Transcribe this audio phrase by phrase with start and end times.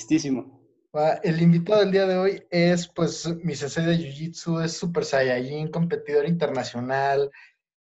[0.00, 0.58] Listísimo.
[1.22, 5.70] El invitado del día de hoy es, pues, mi sensei de Jiu-Jitsu, es Super Saiyajin,
[5.70, 7.30] competidor internacional,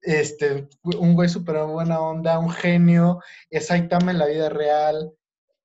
[0.00, 3.20] este, un güey súper buena onda, un genio,
[3.50, 5.12] es Aitama en la vida real.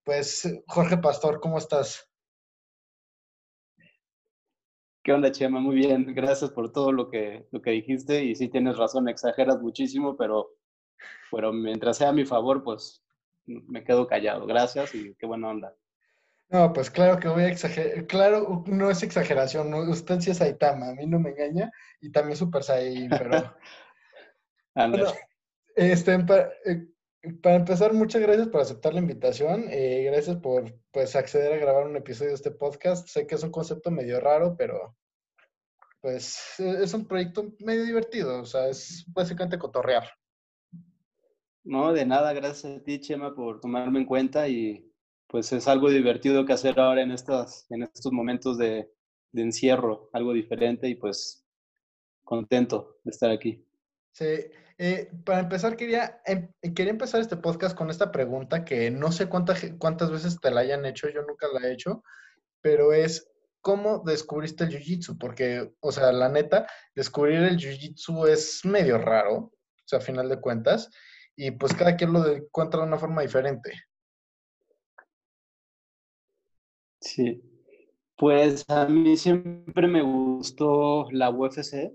[0.03, 2.09] Pues, Jorge Pastor, ¿cómo estás?
[5.03, 5.59] ¿Qué onda, Chema?
[5.59, 9.61] Muy bien, gracias por todo lo que, lo que dijiste y sí tienes razón, exageras
[9.61, 10.55] muchísimo, pero,
[11.31, 13.03] pero mientras sea a mi favor, pues
[13.45, 14.47] me quedo callado.
[14.47, 15.75] Gracias y qué buena onda.
[16.51, 20.89] No, pues claro que voy a exagerar, claro, no es exageración, usted sí es Aitama,
[20.89, 23.55] a mí no me engaña y también Super Saiyan, pero...
[25.75, 26.87] este, eh,
[27.41, 31.87] para, empezar, muchas gracias por aceptar la invitación, eh, gracias por pues acceder a grabar
[31.87, 34.97] un episodio de este podcast, sé que es un concepto medio raro, pero
[36.01, 40.09] pues e, es un proyecto medio divertido, o sea, es básicamente cotorrear.
[41.63, 44.90] No, de nada, gracias a ti, Chema, por tomarme en cuenta y
[45.31, 48.91] pues es algo divertido que hacer ahora en, estas, en estos momentos de,
[49.33, 51.45] encierro, algo diferente y pues
[52.25, 53.65] contento de estar aquí.
[54.11, 54.25] Sí,
[54.77, 59.29] eh, para empezar quería, em, quería empezar este podcast con esta pregunta que no sé
[59.29, 62.03] cuántas cuántas veces te la hayan hecho, yo nunca la he hecho,
[62.59, 65.17] pero es, ¿cómo descubriste el Jiu-Jitsu?
[65.17, 69.53] Porque, o sea, la neta, descubrir el Jiu-Jitsu es medio raro, o
[69.85, 70.89] sea, a final de cuentas,
[71.37, 73.71] y pues cada quien lo encuentra de una forma diferente.
[77.01, 77.41] Sí,
[78.15, 81.91] pues a mí siempre me gustó la UFC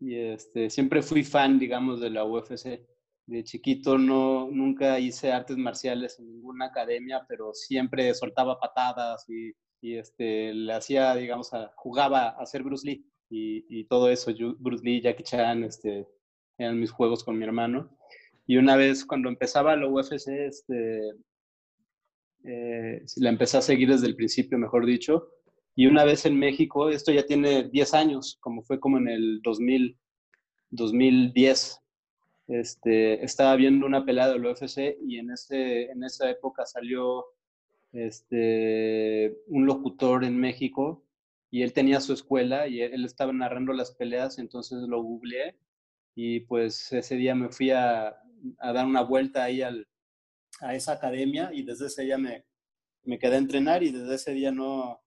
[0.00, 2.80] y este, siempre fui fan, digamos, de la UFC.
[3.26, 9.52] De chiquito no, nunca hice artes marciales en ninguna academia, pero siempre soltaba patadas y,
[9.80, 14.32] y este, le hacía, digamos, jugaba a ser Bruce Lee y, y, todo eso.
[14.58, 16.08] Bruce Lee, Jackie Chan, este,
[16.58, 17.96] eran mis juegos con mi hermano.
[18.46, 21.00] Y una vez cuando empezaba la UFC, este,
[22.50, 25.28] eh, la empecé a seguir desde el principio, mejor dicho.
[25.76, 29.40] Y una vez en México, esto ya tiene 10 años, como fue como en el
[29.42, 29.98] 2000,
[30.70, 31.80] 2010,
[32.48, 37.26] este, estaba viendo una pelea del UFC y en, ese, en esa época salió
[37.92, 41.04] este, un locutor en México
[41.50, 45.56] y él tenía su escuela y él, estaba narrando las peleas, entonces lo googleé
[46.14, 48.16] y pues ese día me fui a,
[48.58, 49.86] a dar una vuelta ahí al,
[50.60, 52.44] a esa academia y desde ese día me,
[53.04, 55.00] me quedé a entrenar y desde ese día no,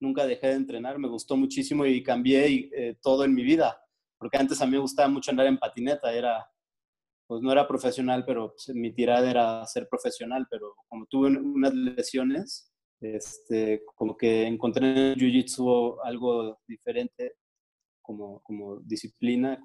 [0.00, 0.98] nunca dejé de entrenar.
[0.98, 3.80] Me gustó muchísimo y cambié eh, todo en mi vida,
[4.18, 6.46] porque antes a mí me gustaba mucho andar en patineta, era,
[7.26, 11.74] pues no era profesional, pero pues, mi tirada era ser profesional, pero como tuve unas
[11.74, 17.34] lesiones, este, como que encontré en el Jiu-Jitsu algo diferente
[18.00, 19.60] como, como disciplina,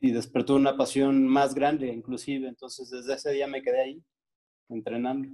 [0.00, 2.48] y despertó una pasión más grande inclusive.
[2.48, 4.02] Entonces desde ese día me quedé ahí
[4.68, 5.28] entrenando.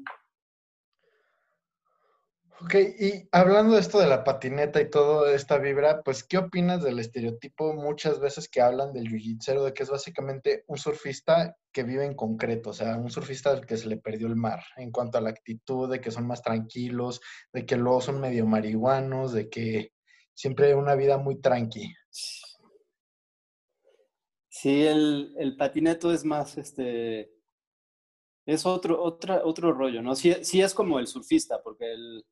[2.63, 6.83] Ok, y hablando de esto de la patineta y toda esta vibra, pues, ¿qué opinas
[6.83, 11.85] del estereotipo muchas veces que hablan del jiu de que es básicamente un surfista que
[11.85, 14.91] vive en concreto, o sea, un surfista al que se le perdió el mar, en
[14.91, 19.33] cuanto a la actitud, de que son más tranquilos, de que luego son medio marihuanos,
[19.33, 19.93] de que
[20.35, 21.95] siempre hay una vida muy tranqui?
[24.61, 27.33] Sí, el, el patineto es más, este,
[28.45, 30.15] es otro, otra, otro rollo, ¿no?
[30.15, 32.27] Sí, sí es como el surfista, porque el,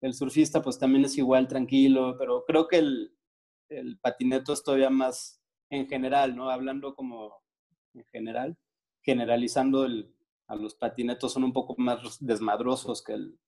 [0.00, 3.14] el, surfista pues también es igual tranquilo, pero creo que el,
[3.68, 6.48] el patineto es todavía más en general, ¿no?
[6.48, 7.42] Hablando como
[7.92, 8.56] en general,
[9.02, 10.16] generalizando el,
[10.46, 13.38] a los patinetos son un poco más desmadrosos que el,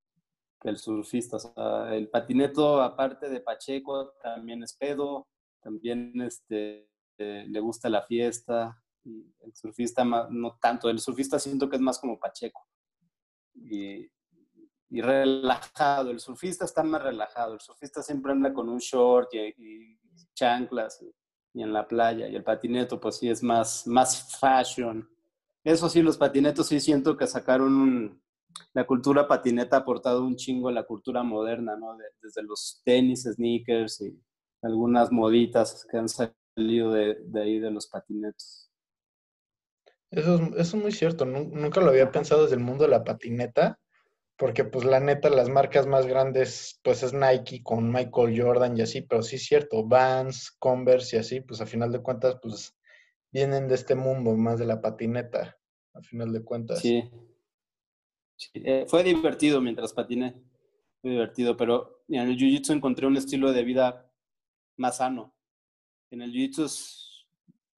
[0.60, 1.36] que el surfista.
[1.36, 5.26] O sea, el patineto, aparte de Pacheco, también es pedo,
[5.62, 8.82] también este, le gusta la fiesta.
[9.04, 12.66] Y el surfista no tanto, el surfista siento que es más como Pacheco.
[13.54, 14.10] Y,
[14.90, 19.98] y relajado, el surfista está más relajado, el surfista siempre anda con un short y,
[20.34, 25.08] chanclas y, en la playa, y el patineto pues sí es más, más fashion.
[25.64, 28.22] Eso sí, los patinetos sí siento que sacaron
[28.72, 31.96] la cultura patineta ha aportado un chingo a la cultura moderna, ¿no?
[32.22, 34.18] desde los tenis, sneakers y
[34.62, 38.70] algunas moditas que han salido de, ahí de los patinetos.
[40.10, 43.04] Eso es, eso es muy cierto, nunca lo había pensado desde el mundo de la
[43.04, 43.78] patineta,
[44.36, 48.82] porque pues la neta las marcas más grandes pues es Nike con Michael Jordan y
[48.82, 52.74] así, pero sí es cierto, Vans, Converse y así, pues a final de cuentas pues
[53.30, 55.58] vienen de este mundo más de la patineta,
[55.92, 56.80] a final de cuentas.
[56.80, 57.10] Sí.
[58.54, 60.40] Eh, fue divertido mientras patiné,
[61.02, 64.10] fue divertido, pero en el Jiu-Jitsu encontré un estilo de vida
[64.76, 65.34] más sano
[66.10, 66.68] en el jiu-jitsu,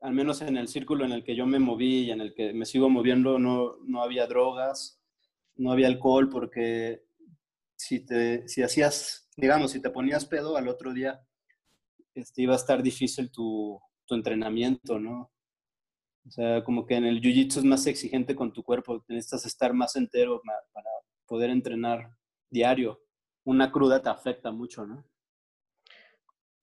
[0.00, 2.52] al menos en el círculo en el que yo me moví y en el que
[2.52, 5.00] me sigo moviendo, no, no había drogas,
[5.56, 7.04] no había alcohol, porque
[7.76, 11.20] si, te, si hacías, digamos, si te ponías pedo al otro día,
[12.14, 15.30] este, iba a estar difícil tu, tu entrenamiento, ¿no?
[16.26, 19.72] O sea, como que en el jiu-jitsu es más exigente con tu cuerpo, necesitas estar
[19.72, 20.40] más entero
[20.72, 20.88] para
[21.26, 22.14] poder entrenar
[22.50, 23.02] diario.
[23.44, 25.04] Una cruda te afecta mucho, ¿no?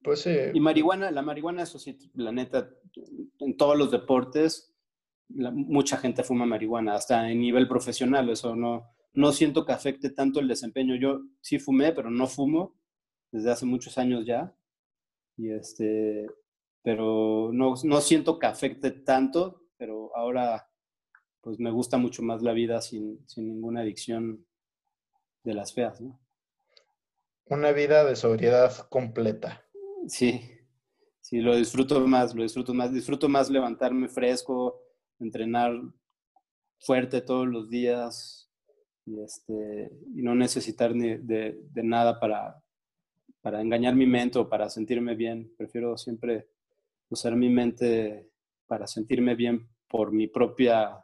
[0.04, 0.36] Pues sí.
[0.54, 2.70] Y marihuana, la marihuana, eso sí, la neta,
[3.40, 4.74] en todos los deportes,
[5.30, 10.40] mucha gente fuma marihuana, hasta en nivel profesional, eso no, no siento que afecte tanto
[10.40, 10.96] el desempeño.
[10.96, 12.76] Yo sí fumé, pero no fumo
[13.32, 14.56] desde hace muchos años ya.
[15.38, 16.28] Y este,
[16.84, 20.70] pero no, no siento que afecte tanto, pero ahora
[21.42, 24.46] pues me gusta mucho más la vida sin, sin ninguna adicción
[25.44, 26.20] de las feas, ¿no?
[27.46, 29.66] Una vida de sobriedad completa.
[30.08, 30.42] Sí,
[31.20, 34.82] sí, lo disfruto más, lo disfruto más, disfruto más levantarme fresco,
[35.20, 35.74] entrenar
[36.80, 38.50] fuerte todos los días
[39.06, 42.64] y, este, y no necesitar ni de, nada para,
[43.42, 45.54] para engañar mi mente o para sentirme bien.
[45.58, 46.48] Prefiero siempre
[47.10, 48.30] usar mi mente
[48.66, 51.04] para sentirme bien por mi propia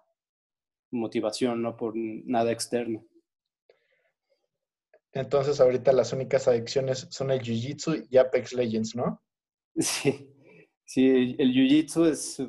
[0.92, 3.04] motivación, no por nada externo.
[5.14, 9.22] Entonces ahorita las únicas adicciones son el Jiu-Jitsu y Apex Legends, ¿no?
[9.76, 10.30] Sí,
[10.86, 12.42] sí, el Jiu-Jitsu es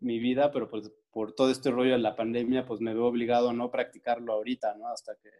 [0.00, 3.50] mi vida, pero pues por todo este rollo de la pandemia, pues me veo obligado
[3.50, 4.88] a no practicarlo ahorita, ¿no?
[4.88, 5.30] Hasta que,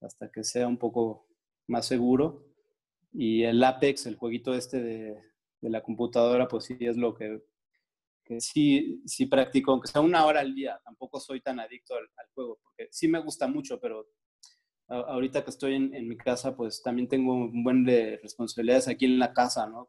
[0.00, 1.28] hasta que sea un poco
[1.68, 2.46] más seguro.
[3.12, 5.22] Y el Apex, el jueguito este de,
[5.60, 7.42] de la computadora, pues sí es lo que,
[8.24, 10.80] que, sí, sí practico, aunque sea una hora al día.
[10.84, 14.08] Tampoco soy tan adicto al, al juego, porque sí me gusta mucho, pero
[14.90, 19.18] ahorita que estoy en, mi casa, pues también tengo un buen de responsabilidades aquí en
[19.18, 19.88] la casa, ¿no?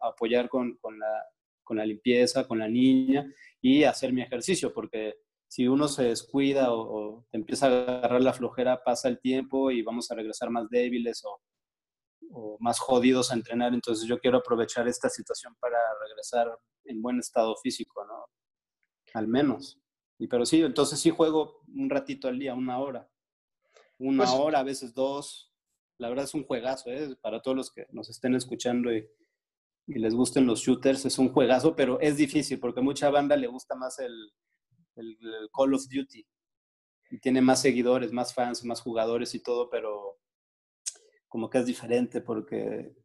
[0.00, 1.24] apoyar con, con, la,
[1.62, 5.14] con, la, limpieza, con la niña y hacer mi ejercicio, porque
[5.48, 10.10] si uno se descuida o, empieza a agarrar la flojera, pasa el tiempo y vamos
[10.10, 11.40] a regresar más débiles o,
[12.30, 13.72] o más jodidos a entrenar.
[13.72, 18.26] Entonces yo quiero aprovechar esta situación para regresar en buen estado físico, ¿no?
[19.14, 19.80] Al menos.
[20.18, 23.08] Y pero sí, entonces sí juego un ratito al día, una hora
[23.98, 25.52] una pues hora, a veces dos.
[25.98, 27.16] La verdad es un juegazo, ¿eh?
[27.20, 29.08] Para todos los que nos estén escuchando y,
[29.86, 33.48] les gusten los shooters, es un juegazo, pero es difícil porque a mucha banda le
[33.48, 34.32] gusta más el,
[34.96, 35.18] el,
[35.54, 36.26] Call of Duty
[37.10, 40.18] y tiene más seguidores, más fans, más jugadores y todo, pero
[41.28, 42.96] como que es diferente porque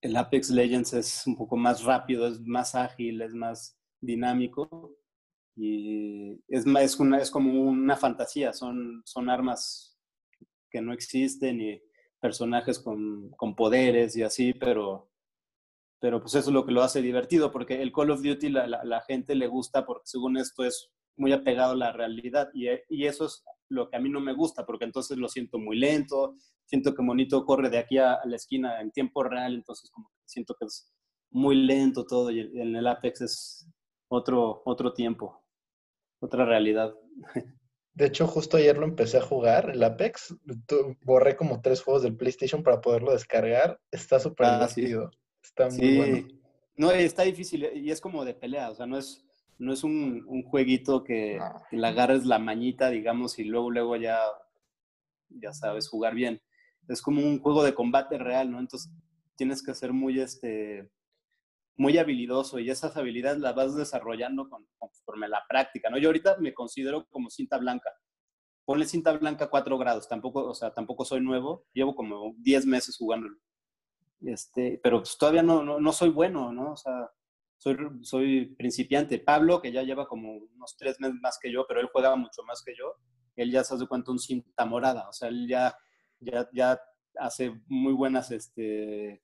[0.00, 4.96] el Apex Legends es un poco más rápido, es más ágil, es más dinámico
[5.56, 9.95] y es, es, una, es como una fantasía, son, son armas
[10.76, 11.80] que no existen y
[12.20, 15.10] personajes con, con, poderes y así, pero,
[15.98, 18.66] pero pues eso es lo que lo hace divertido, porque el Call of Duty la,
[18.66, 23.06] la, gente le gusta porque según esto es muy apegado a la realidad y, y,
[23.06, 26.36] eso es lo que a mí no me gusta, porque entonces lo siento muy lento,
[26.66, 30.54] siento que Monito corre de aquí a, la esquina en tiempo real, entonces como siento
[30.60, 30.92] que es
[31.30, 33.70] muy lento todo y en el Apex es
[34.08, 35.42] otro, otro tiempo,
[36.20, 36.94] otra realidad.
[37.96, 40.36] De hecho, justo ayer lo empecé a jugar, el Apex.
[41.00, 43.80] Borré como tres juegos del PlayStation para poderlo descargar.
[43.90, 45.10] Está súper ah, divertido.
[45.42, 46.28] Está muy bueno.
[46.76, 48.70] No, está difícil y es como de pelea.
[48.70, 49.24] O sea, no es,
[49.56, 51.40] no es un, un jueguito que,
[51.70, 54.18] que, le agarres la mañita, digamos, y luego, luego ya,
[55.30, 56.42] ya sabes jugar bien.
[56.88, 58.60] Es como un juego de combate real, ¿no?
[58.60, 58.92] Entonces
[59.36, 60.90] tienes que ser muy, este,
[61.76, 65.98] muy habilidoso y esas habilidades las vas desarrollando conforme la práctica, ¿no?
[65.98, 67.90] Yo ahorita me considero como cinta blanca.
[68.64, 72.96] Ponle cinta blanca 4 grados, tampoco, o sea, tampoco soy nuevo, llevo como 10 meses
[72.96, 73.36] jugándolo.
[74.22, 76.72] Este, pero pues todavía no, no, soy bueno, ¿no?
[76.72, 77.10] O sea,
[77.58, 79.18] soy, soy principiante.
[79.18, 82.42] Pablo, que ya lleva como unos 3 meses más que yo, pero él juega mucho
[82.44, 82.94] más que yo,
[83.36, 85.76] él ya se hace cuenta un cinta morada, o sea, él ya,
[86.20, 86.80] ya, ya
[87.18, 89.22] hace muy buenas, este,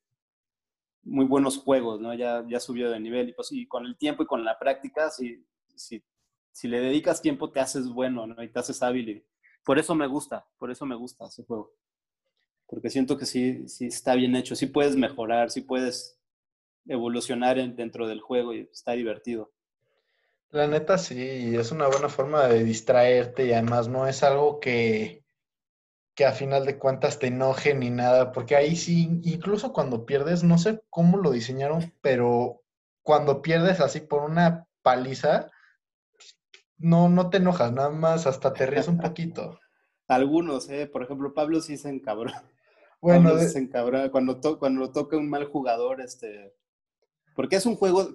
[1.03, 2.13] muy buenos juegos, ¿no?
[2.13, 5.09] Ya, ya subió de nivel y, pues, y con el tiempo y con la práctica,
[5.09, 5.45] si,
[5.75, 6.03] si,
[6.51, 8.41] si le dedicas tiempo te haces bueno, ¿no?
[8.43, 9.09] Y te haces hábil.
[9.09, 9.25] Y
[9.63, 11.73] por eso me gusta, por eso me gusta ese juego.
[12.67, 16.17] Porque siento que sí, sí está bien hecho, sí puedes mejorar, sí puedes
[16.87, 19.51] evolucionar dentro del juego y está divertido.
[20.49, 25.22] La neta sí, es una buena forma de distraerte y además no es algo que,
[26.15, 30.43] que a final de cuentas te enoje ni nada, porque ahí sí, incluso cuando pierdes,
[30.43, 32.61] no sé cómo lo diseñaron, pero
[33.01, 35.49] cuando pierdes así por una paliza,
[36.77, 39.59] no, no te enojas, nada más hasta te ríes un poquito.
[40.07, 40.85] Algunos, ¿eh?
[40.85, 42.43] Por ejemplo, Pablo sí se encabrona.
[43.01, 43.69] Bueno, Pablo se
[44.11, 46.55] cuando, to cuando toca un mal jugador, este...
[47.35, 48.07] Porque es un juego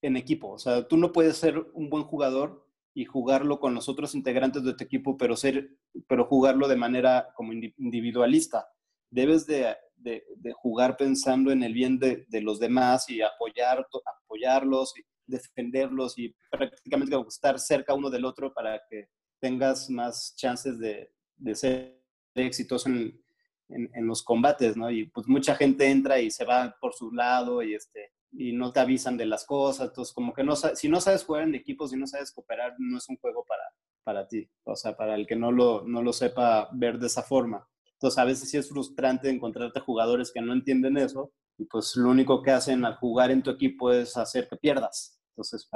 [0.00, 2.63] en equipo, o sea, tú no puedes ser un buen jugador
[2.94, 7.28] y jugarlo con los otros integrantes de tu equipo, pero, ser, pero jugarlo de manera
[7.34, 8.68] como individualista.
[9.10, 10.22] Debes de, de,
[10.54, 13.86] jugar pensando en el bien de, de, los demás y apoyar,
[14.22, 19.08] apoyarlos, y defenderlos y prácticamente estar cerca uno del otro para que
[19.40, 21.10] tengas más chances de,
[21.54, 22.00] ser
[22.34, 23.20] exitoso en,
[23.68, 24.90] en, los combates, ¿no?
[24.90, 28.72] Y pues mucha gente entra y se va por su lado y, este, y no
[28.72, 31.86] te avisan de las cosas, entonces como que no si no sabes jugar en equipo,
[31.88, 33.62] si no sabes cooperar, no es un juego para,
[34.02, 37.22] para ti, o sea, para el que no lo, no lo sepa ver de esa
[37.22, 37.66] forma.
[37.92, 42.10] Entonces a veces sí es frustrante encontrarte jugadores que no entienden eso y pues lo
[42.10, 45.20] único que hacen al jugar en tu equipo es hacer que pierdas.
[45.30, 45.68] Entonces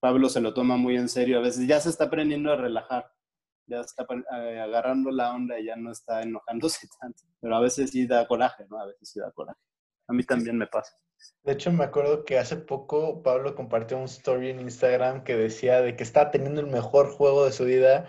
[0.00, 3.10] Pablo se lo toma muy en serio, a veces ya se está aprendiendo a relajar
[3.66, 4.06] ya está
[4.38, 7.22] eh, agarrando la onda y ya no está enojándose tanto.
[7.40, 8.78] Pero a veces sí da coraje, ¿no?
[8.78, 9.60] A veces sí da coraje.
[10.06, 10.96] A mí también me pasa.
[11.42, 15.82] De hecho, me acuerdo que hace poco Pablo compartió un story en Instagram que decía
[15.82, 18.08] de que estaba teniendo el mejor juego de su vida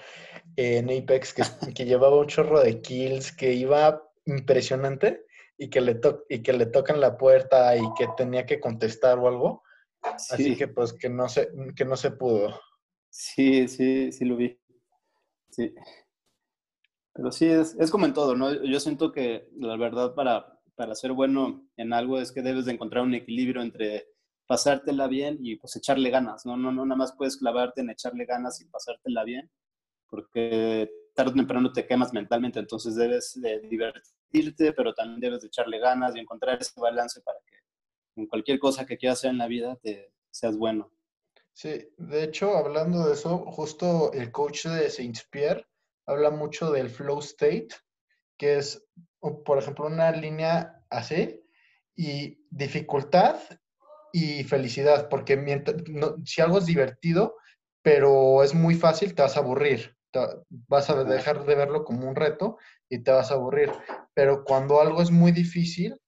[0.56, 1.44] en Apex, que,
[1.74, 5.26] que llevaba un chorro de kills, que iba impresionante
[5.58, 9.28] y que, le y que le tocan la puerta y que tenía que contestar o
[9.28, 9.64] algo.
[10.02, 12.60] Así que pues que no se, que no se pudo.
[13.10, 14.60] Sí, sí, sí lo vi.
[15.50, 15.74] Sí.
[17.14, 18.54] Pero sí, es, es como en todo, ¿no?
[18.64, 22.74] Yo siento que la verdad para, para ser bueno en algo es que debes de
[22.74, 24.08] encontrar un equilibrio entre
[24.48, 26.56] pasártela bien y pues echarle ganas, ¿no?
[26.58, 29.50] No, no nada más puedes clavarte en echarle ganas y pasártela bien,
[30.10, 35.48] porque tarde o temprano te quemas mentalmente, entonces debes de divertirte, pero también debes de
[35.48, 37.58] echarle ganas y encontrar ese balance para que
[38.18, 40.92] en cualquier cosa que quieras hacer en la vida te seas bueno.
[41.54, 45.66] Sí, de hecho, hablando de eso, justo el coach de Saint Pierre
[46.06, 47.70] habla mucho del flow state,
[48.38, 48.86] que es,
[49.20, 51.42] por ejemplo, una línea así,
[51.96, 53.40] y dificultad
[54.12, 55.78] y felicidad, porque mientras,
[56.26, 57.38] si algo es divertido,
[57.82, 59.96] pero es muy fácil, te vas a aburrir,
[60.68, 62.58] vas a dejar de verlo como un reto
[62.90, 63.72] y te vas a aburrir.
[64.14, 66.02] Pero cuando algo es muy difícil,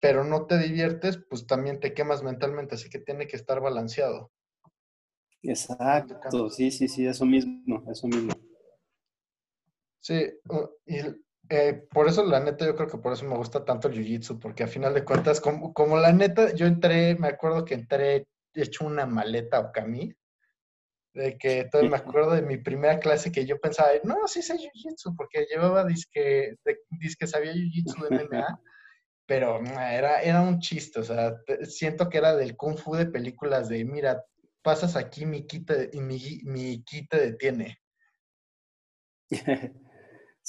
[0.00, 4.32] pero no te diviertes, pues también te quemas mentalmente, así que tiene que estar balanceado.
[5.42, 8.32] Exacto, sí, sí, sí, eso mismo, eso mismo.
[10.00, 10.26] Sí,
[10.86, 10.96] y
[11.50, 14.38] eh, por eso la neta, yo creo que por eso me gusta tanto el Jiu-Jitsu,
[14.38, 18.26] porque a final de cuentas, como, como la neta, yo entré, me acuerdo que entré
[18.54, 20.14] hecho una maleta o camí,
[21.12, 24.54] de que todavía me acuerdo de mi primera clase que yo pensaba, no, sí sé
[24.54, 26.54] Jiu-Jitsu, porque llevaba disque,
[26.88, 28.60] disque sabía Jiu-Jitsu de MMA,
[29.26, 33.68] pero era, era un chiste, o sea, siento que era del Kung Fu de películas
[33.68, 34.24] de, mira,
[34.62, 37.78] pasas aquí, mi quita y mi, mi te detiene.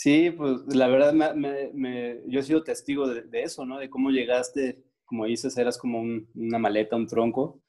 [0.02, 3.78] Sí, pues la verdad me, yo he sido testigo de, eso, ¿no?
[3.78, 7.62] De cómo llegaste, como dices, eras como una maleta, un tronco.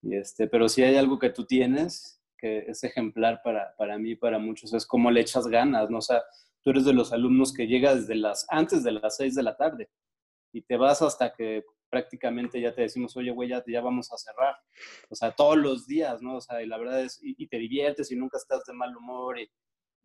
[0.00, 4.14] Y este, pero si hay algo que tú tienes, que es ejemplar para, para mí,
[4.14, 5.98] para muchos, es cómo le echas ganas, ¿no?
[5.98, 6.22] O sea,
[6.62, 9.56] tú eres de los alumnos que llega desde las, antes de las seis de la
[9.56, 9.90] tarde
[10.52, 14.16] y te vas hasta que prácticamente ya te decimos, oye, güey, ya, ya, vamos a
[14.16, 14.54] cerrar.
[15.08, 16.36] O sea, todos los días, ¿no?
[16.36, 19.40] O sea, y la verdad es, y, te diviertes y nunca estás de mal humor
[19.40, 19.50] y,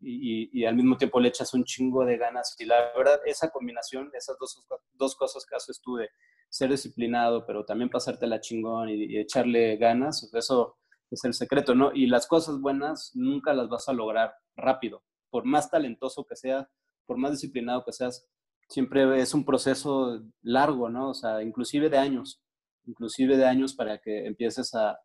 [0.00, 2.54] y, al mismo tiempo le echas un chingo de ganas.
[2.58, 6.08] Y la verdad, esa combinación, esas dos, dos cosas que haces tú de
[6.48, 10.76] ser disciplinado, pero también pasarte la chingón y, echarle ganas, eso
[11.10, 11.92] es el secreto, ¿no?
[11.94, 15.02] Y las cosas buenas nunca las vas a lograr rápido.
[15.30, 16.66] Por más talentoso que seas,
[17.06, 18.26] por más disciplinado que seas,
[18.68, 21.10] siempre es un proceso largo, ¿no?
[21.10, 22.42] O sea, inclusive de años,
[22.84, 24.98] inclusive de años para que empieces a,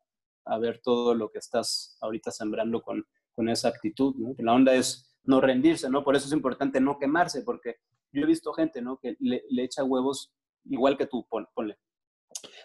[0.45, 4.35] a ver todo lo que estás ahorita sembrando con, con esa actitud, ¿no?
[4.39, 6.03] La onda es no rendirse, ¿no?
[6.03, 7.77] Por eso es importante no quemarse, porque
[8.11, 8.97] yo he visto gente, ¿no?
[8.97, 10.33] Que le, echa huevos
[10.65, 11.77] igual que tú, ponle.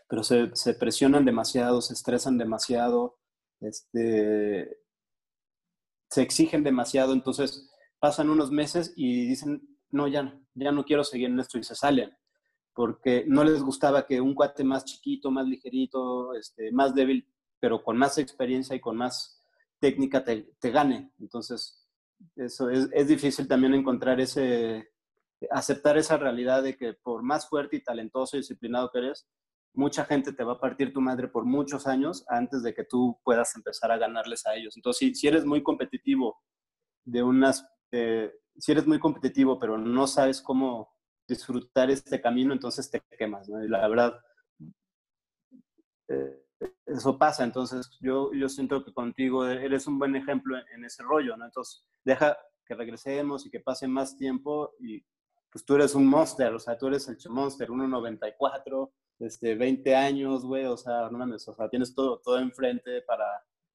[0.08, 3.18] Pero se, presionan demasiado, se estresan demasiado,
[3.60, 4.78] este,
[6.08, 11.30] se exigen demasiado, entonces pasan unos meses y dicen, no, ya, ya no quiero seguir
[11.30, 12.16] en esto y se salen,
[12.74, 17.26] porque no les gustaba que un cuate más chiquito, más ligerito, este, más débil,
[17.58, 19.35] pero con más experiencia y con más
[19.80, 21.12] técnica te, gane.
[21.18, 21.86] Entonces,
[22.36, 24.90] eso es, difícil también encontrar ese,
[25.50, 29.28] aceptar esa realidad de que por más fuerte y talentoso y disciplinado que eres,
[29.74, 33.18] mucha gente te va a partir tu madre por muchos años antes de que tú
[33.22, 34.76] puedas empezar a ganarles a ellos.
[34.76, 36.38] Entonces, si, si eres muy competitivo
[37.04, 40.96] de unas, eh, si eres muy competitivo, pero no sabes cómo
[41.28, 43.62] disfrutar este camino, entonces te quemas, ¿no?
[43.62, 44.18] Y la verdad,
[46.08, 46.45] eh,
[46.86, 47.44] eso pasa.
[47.44, 51.44] Entonces, yo, yo siento que contigo eres un buen ejemplo en, ese rollo, ¿no?
[51.44, 55.04] Entonces, deja que regresemos y que pase más tiempo y
[55.50, 60.44] pues tú eres un monster, o sea, tú eres el monster, 1.94, este, 20 años,
[60.44, 63.24] güey, o sea, no mames, o sea, tienes todo, todo enfrente para,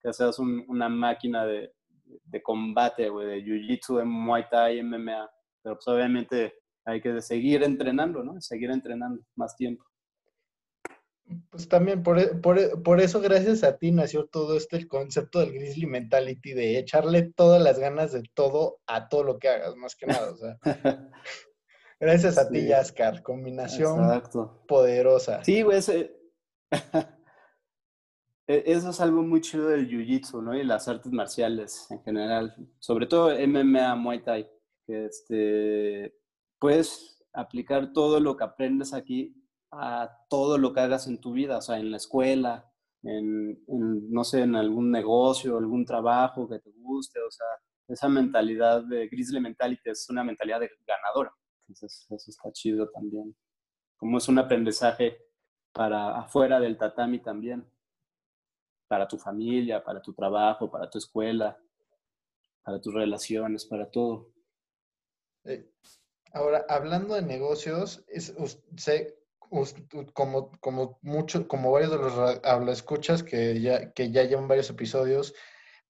[0.01, 1.73] que seas una máquina de,
[2.05, 5.29] de combate, güey, de jiu-jitsu, de muay thai, MMA.
[5.61, 8.39] Pero pues obviamente hay que seguir entrenando, ¿no?
[8.41, 9.83] Seguir entrenando más tiempo.
[11.49, 14.87] Pues también por, e, por, e, por, eso, gracias a ti, nació todo este el
[14.87, 19.49] concepto del Grizzly Mentality, de echarle todas las ganas de todo a todo lo que
[19.49, 20.31] hagas, más que nada.
[20.31, 20.57] O sea,
[21.99, 24.23] gracias a ti, Yaskar, combinación
[24.67, 25.43] poderosa.
[25.43, 25.81] Sí, güey,
[28.47, 30.55] E, eso es algo muy chido del jiu-jitsu, ¿no?
[30.55, 34.49] Y las artes marciales en general, sobre todo MMA, Muay Thai,
[34.85, 36.15] que este,
[36.59, 39.40] puedes aplicar todo lo que aprendes aquí
[39.71, 42.71] a todo lo que hagas en tu vida, o sea, en la escuela,
[43.03, 47.47] en, no sé, en algún negocio, algún trabajo que te guste, o sea,
[47.87, 51.33] esa mentalidad de Grizzly Mentality es una mentalidad de ganadora.
[51.67, 53.35] Entonces, eso está chido también.
[53.97, 55.17] Como es un aprendizaje
[55.73, 57.65] para afuera del tatami también
[58.91, 61.57] para tu familia, para tu trabajo, para tu escuela,
[62.61, 64.33] para tus relaciones, para todo.
[65.45, 65.71] Eh,
[66.33, 68.35] ahora, hablando de negocios, es,
[70.13, 74.69] como, como, mucho, como varios de los habla escuchas que ya, que ya llevan varios
[74.69, 75.33] episodios,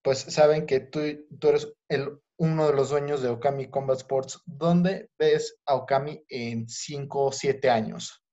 [0.01, 0.99] pues saben que tú,
[1.39, 4.41] tú eres el, uno de los dueños de Okami Combat Sports.
[4.47, 8.23] ¿Dónde ves a Okami en 5 o 7 años?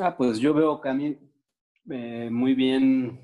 [0.00, 1.18] Ah, pues yo veo Okami
[1.90, 3.20] eh, muy bien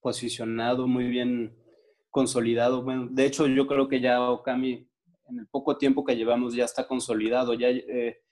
[0.00, 1.54] posicionado, muy bien
[2.08, 2.82] consolidado.
[2.82, 4.88] Bueno, de hecho, yo creo que ya Okami,
[5.28, 7.52] en el poco tiempo que llevamos, ya está consolidado.
[7.52, 8.22] Ya eh,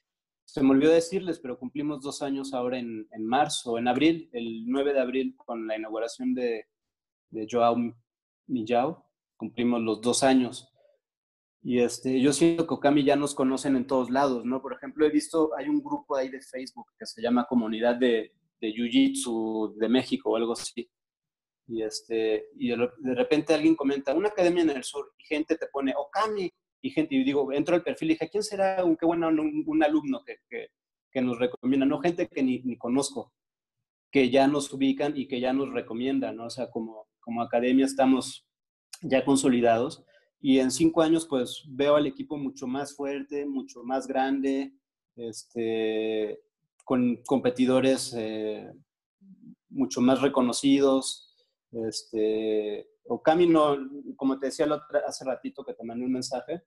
[0.47, 4.65] se me olvidó decirles, pero cumplimos dos años ahora en, en, marzo, en abril, el
[4.67, 6.67] 9 de abril, con la inauguración de,
[7.31, 7.77] de Joao
[8.47, 9.05] Millao,
[9.37, 10.73] cumplimos los dos años.
[11.63, 14.63] Y este, yo siento que Okami ya nos conocen en todos lados, ¿no?
[14.63, 18.33] Por ejemplo, he visto, hay un grupo ahí de Facebook que se llama Comunidad de,
[18.61, 20.89] de Jiu-Jitsu de México o algo así.
[21.67, 25.67] Y, este, y de repente alguien comenta, una academia en el sur, y gente te
[25.67, 26.49] pone, Okami,
[26.87, 29.83] y gente, y digo, entro al perfil y dije, ¿quién será un, qué bueno, un,
[29.83, 30.69] alumno que, que,
[31.11, 31.85] que, nos recomienda?
[31.85, 33.33] No, gente que ni, ni, conozco,
[34.11, 36.47] que ya nos ubican y que ya nos recomiendan, ¿no?
[36.47, 38.47] O sea, como, como academia estamos
[39.03, 40.05] ya consolidados
[40.41, 44.73] y en cinco años pues veo al equipo mucho más fuerte, mucho más grande,
[45.17, 46.41] este,
[46.85, 48.71] con competidores eh,
[49.71, 51.35] mucho más reconocidos.
[51.73, 53.77] Este, Okami no,
[54.17, 54.67] como te decía
[55.07, 56.63] hace ratito que te mandé un mensaje,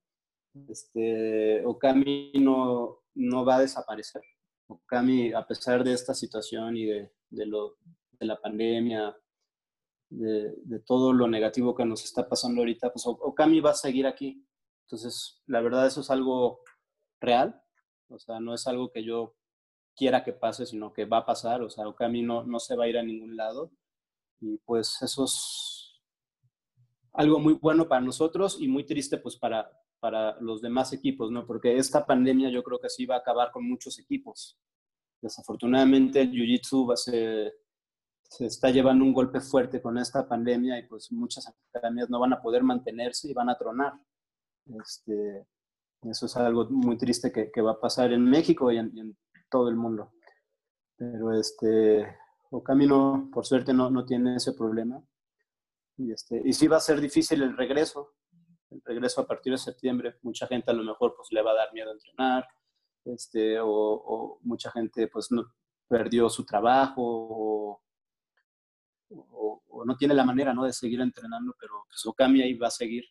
[0.68, 4.22] este, Okami no, no va a desaparecer.
[4.68, 7.78] Okami, a pesar de esta situación y de, de, lo,
[8.20, 9.16] de la pandemia,
[10.10, 14.08] de, de, todo lo negativo que nos está pasando ahorita, pues Okami va a seguir
[14.08, 14.46] aquí.
[14.86, 16.62] Entonces, la verdad, eso es algo
[17.20, 17.62] real.
[18.10, 19.36] O sea, no es algo que yo
[19.96, 22.86] quiera que pase, sino que va a pasar, o sea, Okami no, no se va
[22.86, 23.72] a ir a ningún lado.
[24.40, 26.02] Y pues eso es
[27.14, 31.46] algo muy bueno para nosotros y muy triste pues para, para los demás equipos, ¿no?
[31.46, 34.58] Porque esta pandemia yo creo que sí va a acabar con muchos equipos.
[35.22, 37.54] Desafortunadamente el Jiu-Jitsu se,
[38.24, 42.34] se está llevando un golpe fuerte con esta pandemia y pues muchas academias no van
[42.34, 43.94] a poder mantenerse y van a tronar.
[44.82, 45.48] Este,
[46.04, 49.18] eso es algo muy triste que, que va a pasar en México y en,
[49.50, 50.14] todo el mundo.
[50.96, 52.16] Pero este,
[52.52, 55.04] Okami no, por suerte no, no tiene ese problema.
[55.98, 58.14] Y, este, y sí va a ser difícil el regreso,
[58.72, 60.18] el regreso a partir de septiembre.
[60.22, 62.48] Mucha gente a lo mejor pues le va a dar miedo a entrenar,
[63.06, 65.54] este, o, mucha gente pues no,
[65.88, 67.82] perdió su trabajo o,
[69.10, 70.66] o, no tiene la manera ¿no?
[70.66, 73.06] de seguir entrenando, pero pues Okami ahí va a seguir,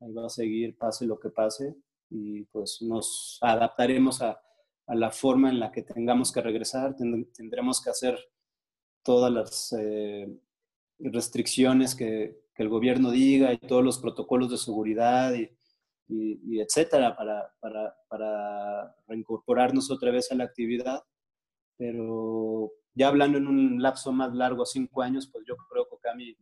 [0.00, 1.76] ahí va a seguir, pase lo que pase,
[2.10, 4.42] y pues nos adaptaremos a,
[4.86, 8.18] a la forma en la que tengamos que regresar, tendremos que hacer
[9.02, 10.28] todas las eh,
[10.98, 15.50] restricciones que, que, el gobierno diga y todos los protocolos de seguridad y,
[16.08, 21.02] y, etcétera para, para, para, reincorporarnos otra vez a la actividad.
[21.76, 26.36] Pero ya hablando en un lapso más largo, cinco años, pues yo creo que Okami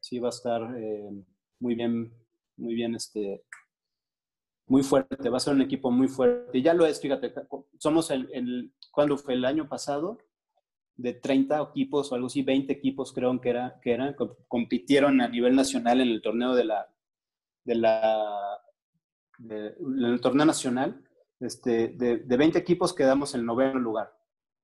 [0.00, 1.10] sí va a estar eh,
[1.58, 2.12] muy bien,
[2.56, 3.42] muy bien este,
[4.66, 6.58] muy fuerte, va a ser un equipo muy fuerte.
[6.58, 7.32] Y ya lo es, fíjate,
[7.78, 9.34] somos el, el ¿cuándo fue?
[9.34, 10.18] El año pasado,
[10.96, 14.16] de 30 equipos o algo así, 20 equipos creo que, era, que eran,
[14.48, 16.88] compitieron a nivel nacional en el torneo de la,
[17.64, 18.58] de la,
[19.38, 21.02] en el torneo nacional.
[21.38, 24.10] Este, de, de 20 equipos quedamos en noveno lugar.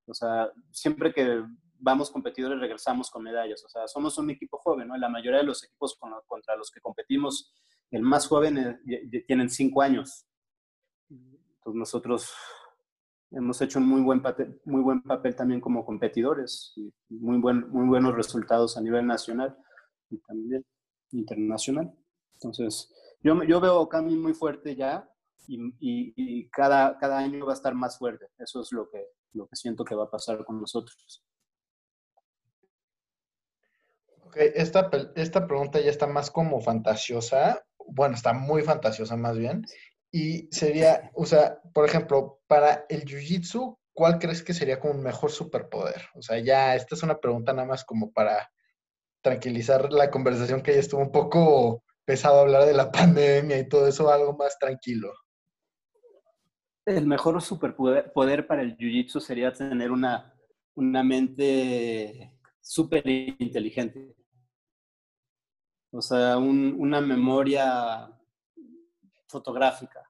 [0.06, 1.44] O sea, siempre que
[1.82, 3.64] vamos competidores regresamos con medallas.
[3.64, 4.96] O sea, somos un equipo joven, ¿no?
[4.96, 7.52] La mayoría de los equipos contra los que competimos
[7.90, 10.26] el más joven eh, tienen cinco años.
[11.10, 12.32] Entonces nosotros
[13.32, 17.68] hemos hecho un muy buen, papel, muy buen papel también como competidores y muy, buen,
[17.70, 19.56] muy buenos resultados a nivel nacional.
[20.10, 20.64] y también
[21.12, 21.92] internacional.
[22.34, 22.92] Entonces,
[23.22, 25.08] yo, yo veo Okami muy fuerte ya
[25.46, 28.26] y, y, cada, cada año va a estar más fuerte.
[28.38, 31.24] Eso es lo que, lo que siento que va a pasar con nosotros.
[34.24, 37.62] Ok, esta, esta pregunta ya está más como fantasiosa.
[37.86, 39.64] Bueno, está muy fantasiosa más bien.
[40.12, 45.02] Y sería, o sea, por ejemplo, para el Jiu-Jitsu, ¿cuál crees que sería como un
[45.02, 46.02] mejor superpoder?
[46.14, 48.52] O sea, ya esta es una pregunta nada más como para
[49.22, 53.88] tranquilizar la conversación que ya estuvo un poco pesado hablar de la pandemia y todo
[53.88, 55.12] eso, algo más tranquilo.
[56.84, 60.34] El mejor superpoder para el Jiu-Jitsu sería tener una,
[60.74, 64.14] una mente súper inteligente.
[65.90, 68.10] O sea, una memoria
[69.28, 70.01] fotográfica.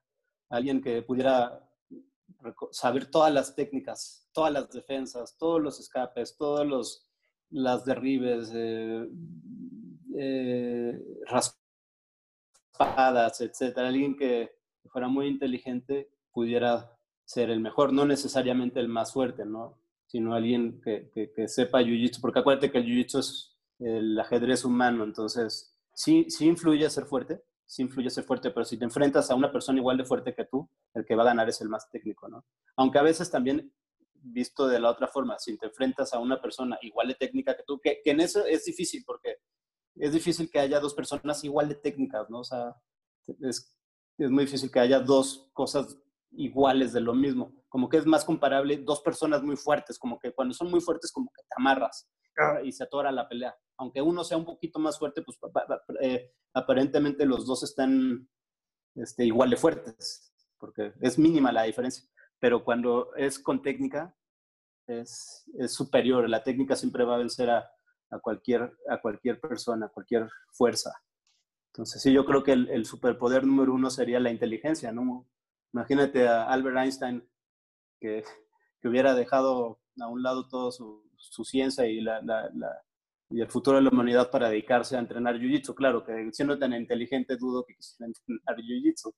[0.53, 1.69] Alguien que pudiera
[2.71, 7.09] saber todas las técnicas, todas las defensas, todos los escapes, todos los
[7.51, 9.07] las derribes, eh,
[10.17, 10.99] eh,
[12.79, 13.89] raspadas, etcétera.
[13.89, 14.51] Alguien que
[14.89, 19.79] fuera muy inteligente pudiera ser el mejor, no necesariamente el más fuerte, ¿no?
[20.07, 25.05] Sino alguien que, que, sepa jiu-jitsu, porque acuérdate que el jiu-jitsu es el ajedrez humano,
[25.05, 29.35] entonces sí, sí influye ser fuerte, sí influye ser fuerte, pero si te enfrentas a
[29.35, 31.89] una persona igual de fuerte que tú, el que va a ganar es el más
[31.89, 32.45] técnico, ¿no?
[32.77, 33.73] Aunque a veces también
[34.13, 37.63] visto de la otra forma, si te enfrentas a una persona igual de técnica que
[37.67, 39.39] tú, que, en eso es difícil, porque
[39.95, 42.41] es difícil que haya dos personas igual de técnicas, ¿no?
[42.41, 42.77] O sea,
[43.41, 43.75] es,
[44.19, 45.97] es muy difícil que haya dos cosas
[46.33, 47.55] iguales de lo mismo.
[47.71, 51.11] Como que es más comparable dos personas muy fuertes, como que cuando son muy fuertes,
[51.11, 52.07] como que te amarras
[52.65, 53.57] y se atora la pelea.
[53.79, 55.39] Aunque uno sea un poquito más fuerte, pues
[56.01, 58.29] eh, aparentemente los dos están
[58.95, 64.17] este, igual de fuertes, porque es mínima la diferencia pero cuando es con técnica,
[64.89, 66.29] es, es superior.
[66.29, 67.71] La técnica siempre va a vencer a,
[68.11, 70.93] a, cualquier, a cualquier persona, a cualquier fuerza.
[71.69, 75.25] Entonces, sí, yo creo que el, el, superpoder número uno sería la inteligencia, ¿no?
[75.73, 77.31] Imagínate a Albert Einstein
[78.01, 78.25] que,
[78.81, 82.83] que hubiera dejado a un lado toda su, su, ciencia y, la, la, la,
[83.33, 85.75] y el futuro de la humanidad para dedicarse a entrenar Jiu-Jitsu.
[85.75, 89.15] Claro, que siendo tan inteligente dudo que quisiera entrenar Jiu-Jitsu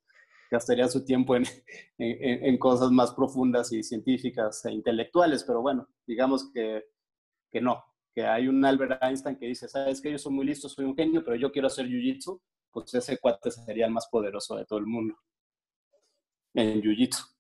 [0.51, 6.85] gastaría su tiempo en, cosas más profundas y científicas e intelectuales, pero bueno, digamos que,
[7.51, 7.83] que no,
[8.15, 10.95] que hay un Albert Einstein que dice, sabes que yo soy muy listo, soy un
[10.95, 14.79] genio, pero yo quiero hacer Jiu-Jitsu, pues ese cuate sería el más poderoso de todo
[14.79, 15.17] el mundo
[16.55, 17.34] en Jiu-Jitsu.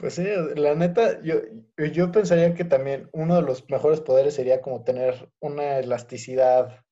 [0.00, 0.24] Pues sí,
[0.56, 1.34] la neta, yo,
[1.76, 6.82] yo pensaría que también uno de los mejores poderes sería como tener una elasticidad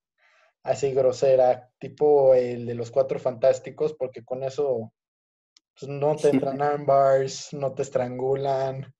[0.63, 4.93] así grosera, tipo el de los cuatro fantásticos, porque con eso
[5.79, 8.95] pues, no te entran armbars, no te estrangulan.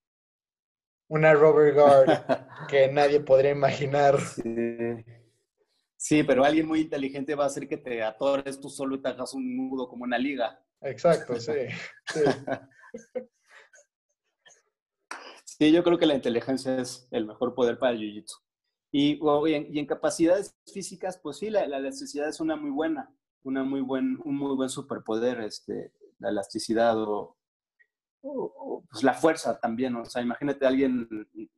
[1.07, 2.09] Una rubber guard
[2.67, 4.19] que nadie podría imaginar.
[5.97, 6.23] Sí.
[6.23, 9.35] pero alguien muy inteligente va a hacer que te atores tú solo y te hagas
[9.35, 10.59] un nudo como una liga.
[10.81, 11.51] Exacto, sí.
[12.11, 12.21] Sí,
[15.59, 18.37] yo creo que la inteligencia es el mejor poder para el jiu-jitsu.
[18.91, 23.81] Y, y, en, capacidades físicas, pues sí, la, elasticidad es una muy buena, una muy
[23.81, 27.35] buen, un muy buen superpoder, este, la elasticidad o,
[28.21, 29.95] pues la fuerza también.
[29.95, 31.07] O sea, imagínate a alguien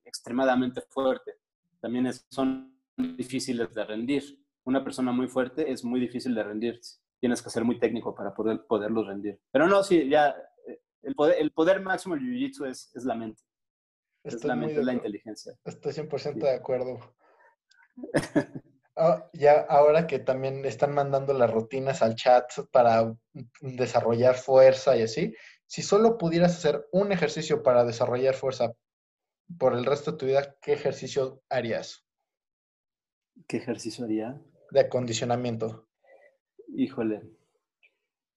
[0.04, 1.36] extremadamente fuerte,
[1.80, 4.44] también es, son difíciles de rendir.
[4.64, 6.82] Una persona muy fuerte es muy difícil de rendir.
[7.20, 9.40] Tienes que ser muy técnico para poder, poderlos rendir.
[9.52, 10.36] Pero no, sí, ya,
[10.68, 13.42] eh, el poder, el poder máximo del jiu-jitsu es, es la mente.
[14.24, 15.58] Es la mente, es la inteligencia.
[15.66, 17.00] Estoy 100% de acuerdo.
[18.98, 23.16] Ah, ya ahora que también están mandando las rutinas al chat para
[23.62, 25.34] desarrollar fuerza y así,
[25.66, 28.74] si solo pudieras hacer un ejercicio para desarrollar fuerza
[29.58, 32.06] por el resto de tu vida, ¿qué ejercicio harías?
[33.48, 34.42] ¿Qué ejercicio haría?
[34.72, 35.88] De acondicionamiento.
[36.68, 37.22] Híjole.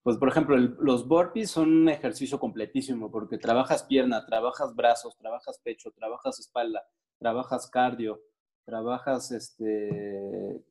[0.05, 5.59] Pues, por ejemplo, los burpees son un ejercicio completísimo porque trabajas pierna, trabajas brazos, trabajas
[5.63, 6.87] pecho, trabajas espalda,
[7.17, 8.21] trabajas cardio,
[8.65, 10.63] trabajas este,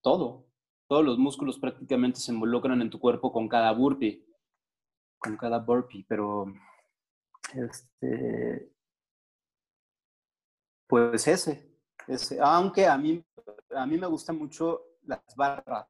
[0.00, 0.46] todo.
[0.86, 4.24] Todos los músculos prácticamente se involucran en tu cuerpo con cada burpee,
[5.18, 6.46] con cada burpee, pero
[7.52, 8.72] este,
[10.86, 11.74] pues ese,
[12.06, 13.20] ese, aunque a mí,
[13.74, 15.88] a mí me gustan mucho las barras.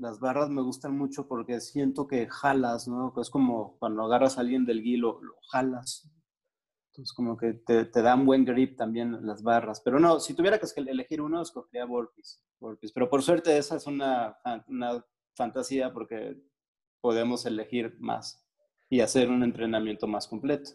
[0.00, 3.12] Las barras me gustan mucho porque siento que jalas, ¿no?
[3.20, 6.10] Es como cuando agarras a alguien del guilo, lo jalas,
[6.90, 9.80] entonces, como que te, te da un buen grip también las barras.
[9.80, 12.42] Pero no, si tuviera que elegir uno, escogería burpees.
[12.92, 14.36] Pero por suerte esa es una,
[14.66, 16.36] una fantasía porque
[17.00, 18.44] podemos elegir más
[18.88, 20.72] y hacer un entrenamiento más completo.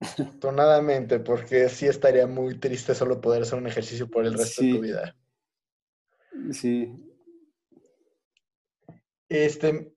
[0.40, 4.70] Tonadamente, porque sí estaría muy triste solo poder hacer un ejercicio por el resto de
[4.70, 5.16] tu vida.
[6.52, 6.94] Sí.
[9.28, 9.92] Este,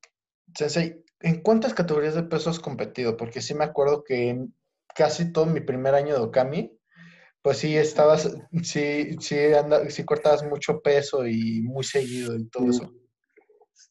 [0.56, 3.18] Sensei, ¿en cuántas categorías de peso has competido?
[3.18, 4.54] Porque sí me acuerdo que en
[4.96, 6.78] casi todo mi primer año de Okami,
[7.42, 12.70] pues sí estabas, sí, sí, anda, sí cortabas mucho peso y muy seguido y todo
[12.70, 12.94] eso.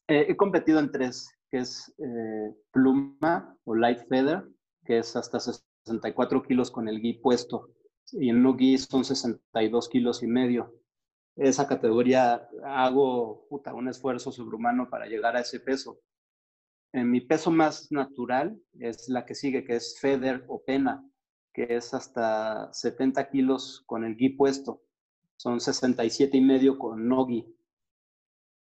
[0.08, 4.44] Eh, he competido en tres, que es eh, pluma o light feather,
[4.84, 7.70] que es hasta 64 kilos con el gui puesto,
[8.12, 10.74] y en no gui son 62 kilos y medio.
[11.38, 16.00] Esa categoría hago un esfuerzo sobrehumano para llegar a ese peso.
[16.92, 21.08] En mi peso más natural es la que sigue, que es feather o pena,
[21.54, 24.82] que es hasta 70 kilos con el gui puesto.
[25.36, 27.54] Son 67 y medio con no gui.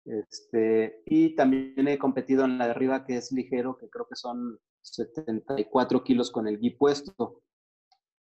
[0.05, 4.17] Este, y también he competido en la de arriba, que es ligero, que creo que
[4.17, 7.43] son 74 kilos con el gui puesto,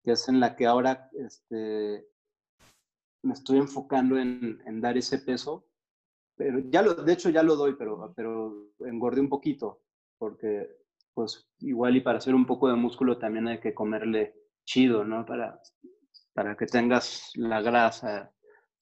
[0.04, 2.08] que es en la que ahora este,
[3.24, 5.66] me estoy enfocando en, en, dar ese peso.
[6.36, 9.82] Pero ya lo, de hecho ya lo doy, pero, pero engordé un poquito,
[10.18, 10.68] porque
[11.14, 14.34] pues igual y para hacer un poco de músculo también hay que comerle
[14.66, 15.26] chido, ¿no?
[15.26, 15.62] Para,
[16.34, 18.34] para que tengas la grasa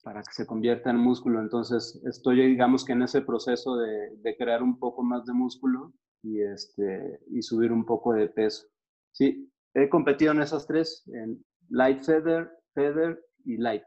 [0.02, 1.40] para que se convierta en músculo.
[1.40, 5.92] Entonces, estoy, digamos que en ese proceso de, de, crear un poco más de músculo
[6.22, 8.66] y, este, y subir un poco de peso.
[9.12, 13.84] Sí, he competido en esas tres, en light feather, feather y light.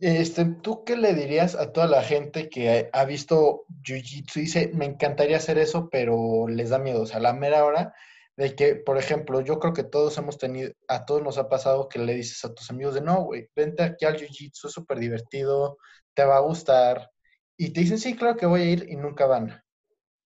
[0.00, 4.70] Este, ¿Tú qué le dirías a toda la gente que ha visto Jiu-Jitsu y dice,
[4.74, 7.02] me encantaría hacer eso, pero les da miedo?
[7.02, 7.94] O sea, la mera hora
[8.36, 11.88] de que, por ejemplo, yo creo que todos hemos tenido, a todos nos ha pasado
[11.88, 14.98] que le dices a tus amigos de, no, güey, vente aquí al Jiu-Jitsu, es súper
[14.98, 15.76] divertido,
[16.14, 17.10] te va a gustar.
[17.58, 19.62] Y te dicen, sí, claro que voy a ir y nunca van.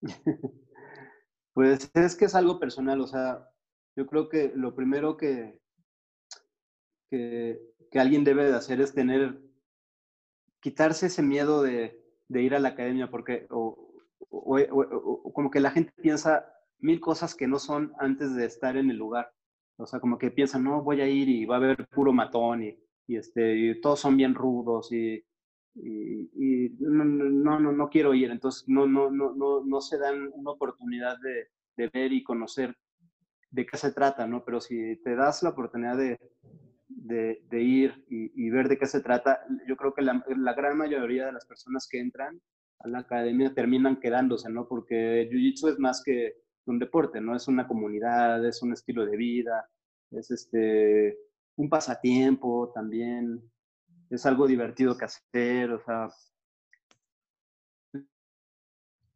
[1.53, 3.47] Pues es que es algo personal, o sea,
[3.97, 5.59] yo creo que lo primero que,
[7.11, 9.41] que alguien debe de hacer es tener,
[10.61, 13.47] quitarse ese miedo de, ir a la academia, porque,
[14.29, 16.47] como que la gente piensa,
[16.79, 19.33] mil cosas que no son antes de estar en el lugar.
[19.77, 22.63] O sea, como que piensan, no, voy a ir y va a haber puro matón
[22.63, 25.25] y, y este, todos son bien rudos y,
[25.75, 28.31] no, no, no, quiero ir.
[28.31, 32.77] Entonces, no, no, no, no, no se dan una oportunidad de, de ver y conocer
[33.51, 34.45] de qué se trata, ¿no?
[34.45, 36.19] Pero si te das la oportunidad de,
[36.97, 41.33] de, ir y, ver de qué se trata, yo creo que la, gran mayoría de
[41.33, 42.41] las personas que entran
[42.81, 44.67] a la academia terminan quedándose, ¿no?
[44.67, 46.35] Porque Jiu-Jitsu es más que
[46.67, 47.37] un deporte, ¿no?
[47.37, 49.69] Es una comunidad, es un estilo de vida,
[50.11, 51.19] es este,
[51.57, 53.41] un pasatiempo también,
[54.09, 56.09] es algo divertido que hacer, o sea,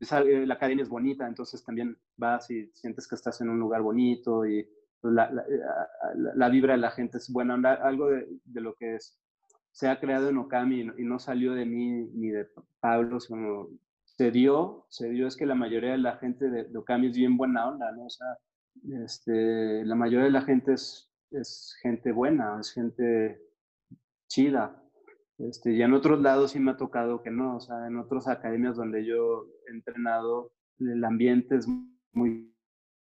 [0.00, 3.82] es, la academia es bonita, entonces también vas y sientes que estás en un lugar
[3.82, 4.68] bonito y
[5.10, 5.46] la, la,
[6.34, 9.20] la vibra de la gente es buena, algo de, de, lo que es,
[9.72, 12.48] se ha creado en Okami y no, salió de mí ni de
[12.80, 13.68] Pablo, sino
[14.04, 17.16] se dio, se dio es que la mayoría de la gente de, de Okami es
[17.16, 18.06] bien buena onda, ¿no?
[18.06, 18.38] O sea,
[19.04, 23.40] este, la mayoría de la gente es, es gente buena, es gente
[24.28, 24.80] chida.
[25.38, 28.28] Este, y en otros lados sí me ha tocado que no, o sea, en otras
[28.28, 31.68] academias donde yo he entrenado, el ambiente es
[32.12, 32.54] muy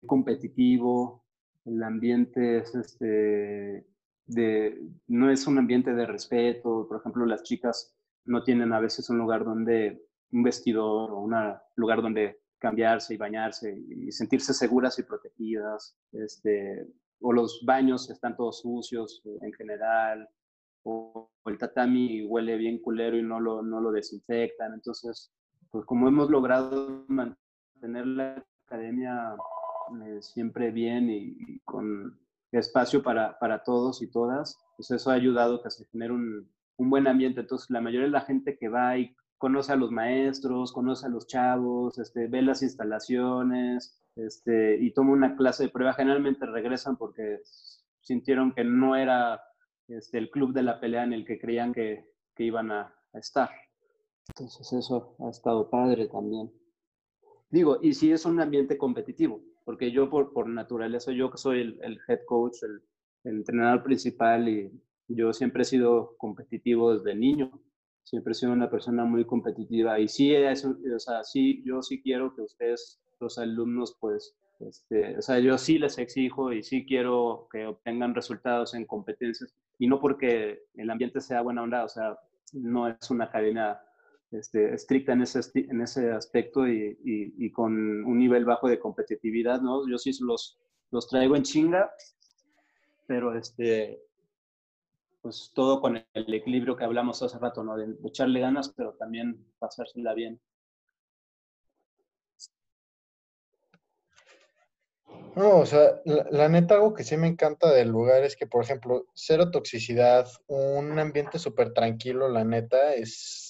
[0.06, 1.20] competitivo,
[1.65, 3.86] el ambiente es este,
[4.26, 7.95] de, no es un ambiente de respeto, por ejemplo, las chicas
[8.26, 11.36] no tienen a veces un lugar donde un vestidor o un
[11.76, 16.88] lugar donde cambiarse y bañarse y sentirse seguras y protegidas, este,
[17.19, 20.30] o los baños están todos sucios eh, en general,
[20.84, 24.74] o, el tatami huele bien culero y no lo, no lo desinfectan.
[24.74, 25.32] Entonces,
[25.71, 29.36] pues como hemos logrado mantener la academia
[30.06, 32.19] eh, siempre bien y, y, con
[32.51, 36.49] espacio para, para todos y todas, pues eso ha ayudado a que se genere un,
[36.77, 37.41] un buen ambiente.
[37.41, 41.10] Entonces, la mayoría de la gente que va y conoce a los maestros, conoce a
[41.10, 45.93] los chavos, este, ve las instalaciones este, y toma una clase de prueba.
[45.93, 47.39] Generalmente regresan porque
[48.01, 49.41] sintieron que no era
[49.88, 53.19] este, el club de la pelea en el que creían que, que iban a, a,
[53.19, 53.49] estar.
[54.30, 56.51] Entonces eso ha estado padre también.
[57.49, 61.62] Digo, y sí es un ambiente competitivo, porque yo por, por naturaleza, yo que soy
[61.62, 62.82] el, el head coach, el,
[63.24, 64.71] entrenador principal y
[65.08, 67.52] yo siempre he sido competitivo desde niño
[68.04, 72.02] siempre he sido una persona muy competitiva y sí, eso, o sea, sí, yo sí
[72.02, 76.86] quiero que ustedes, los alumnos, pues, este, o sea, yo sí les exijo y sí
[76.86, 81.89] quiero que obtengan resultados en competencias y no porque el ambiente sea buena onda, o
[81.89, 82.17] sea,
[82.54, 83.80] no es una academia
[84.32, 87.74] este, estricta en ese, en ese aspecto y, y, con
[88.06, 89.88] un nivel bajo de competitividad, ¿no?
[89.89, 91.91] Yo sí los, los traigo en chinga,
[93.08, 94.02] pero este,
[95.22, 97.78] pues todo con el equilibrio que hablamos hace rato, ¿no?
[97.78, 100.39] De, echarle ganas, pero también pasársela bien.
[105.36, 108.63] No, o sea, la, neta, algo que sí me encanta del lugar es que, por
[108.63, 113.40] ejemplo, cero toxicidad, un ambiente súper tranquilo, la neta, es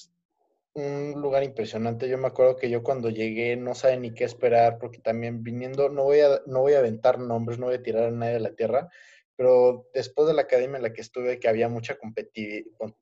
[0.73, 2.07] un lugar impresionante.
[2.10, 5.89] Yo me acuerdo que yo cuando llegué no sabía ni qué esperar, porque también viniendo,
[5.89, 8.39] no voy a, no voy a aventar nombres, no voy a tirar a nadie de
[8.39, 8.89] la tierra,
[9.36, 11.97] pero después de la academia en la que estuve, que había mucha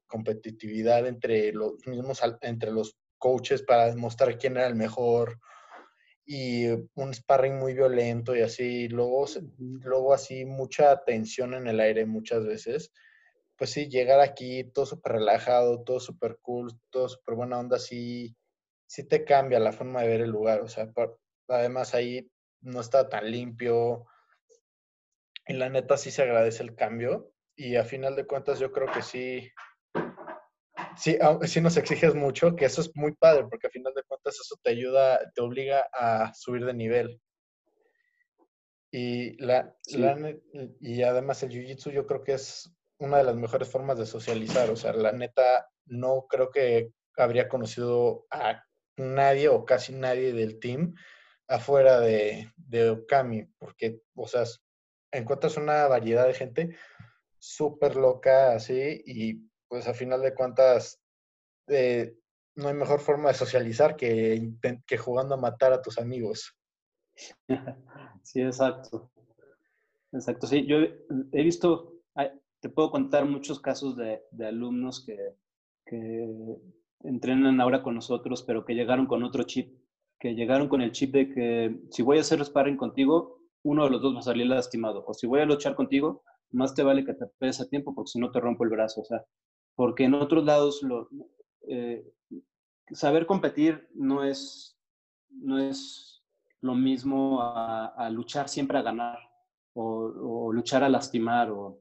[0.08, 5.40] competitividad entre los mismos, entre los coaches para demostrar quién era el mejor
[6.26, 9.26] y un sparring muy violento y así, luego,
[9.58, 12.94] luego así mucha tensión en el aire muchas veces.
[13.60, 18.36] Pues sí, llegar aquí todo súper relajado, todo súper cool, todo súper buena onda, sí,
[18.88, 20.62] sí te cambia la forma de ver el lugar.
[20.62, 20.92] O sea,
[21.48, 24.08] además ahí no está tan limpio,
[25.50, 28.88] y la neta sí se agradece el cambio y a final de cuentas yo creo
[28.92, 29.50] que sí,
[30.96, 34.36] sí, sí nos exiges mucho, que eso es muy padre porque a final de cuentas
[34.40, 37.22] eso te ayuda, te obliga a subir de nivel.
[38.92, 39.76] Y, la,
[40.80, 44.70] y además el Jiu-Jitsu yo creo que es una de las mejores formas de socializar.
[44.70, 48.64] O sea, la neta, no creo que habría conocido a
[48.98, 50.94] nadie o casi nadie del team
[51.48, 54.44] afuera de, de Okami, porque, o sea,
[55.12, 56.78] encuentras una variedad de gente
[57.40, 61.02] súper loca así y pues a final de cuentas
[61.68, 62.16] eh,
[62.56, 64.52] no hay mejor forma de socializar que,
[64.86, 66.56] que jugando a matar a tus amigos.
[68.22, 69.10] Sí, exacto.
[70.12, 70.68] Exacto, sí.
[70.68, 70.78] Yo
[71.32, 71.99] he visto,
[72.62, 75.18] te puedo contar muchos casos de, de alumnos que,
[75.86, 76.28] que
[77.02, 79.78] entrenan ahora con nosotros, pero que llegaron con otro chip,
[80.20, 83.90] que llegaron con el chip de que si voy a hacer sparring contigo, uno de
[83.90, 85.04] los dos va a salir lastimado.
[85.08, 88.12] O si voy a luchar contigo, más te vale que te pegues a tiempo porque
[88.12, 89.02] si no te rompo el brazo.
[89.02, 89.24] O sea,
[89.76, 91.10] porque en otros lados lo,
[91.68, 92.06] eh,
[92.92, 94.78] saber competir no es,
[95.30, 96.24] no es
[96.62, 99.20] lo mismo a, luchar siempre a ganar
[99.74, 101.80] o, luchar a lastimar o,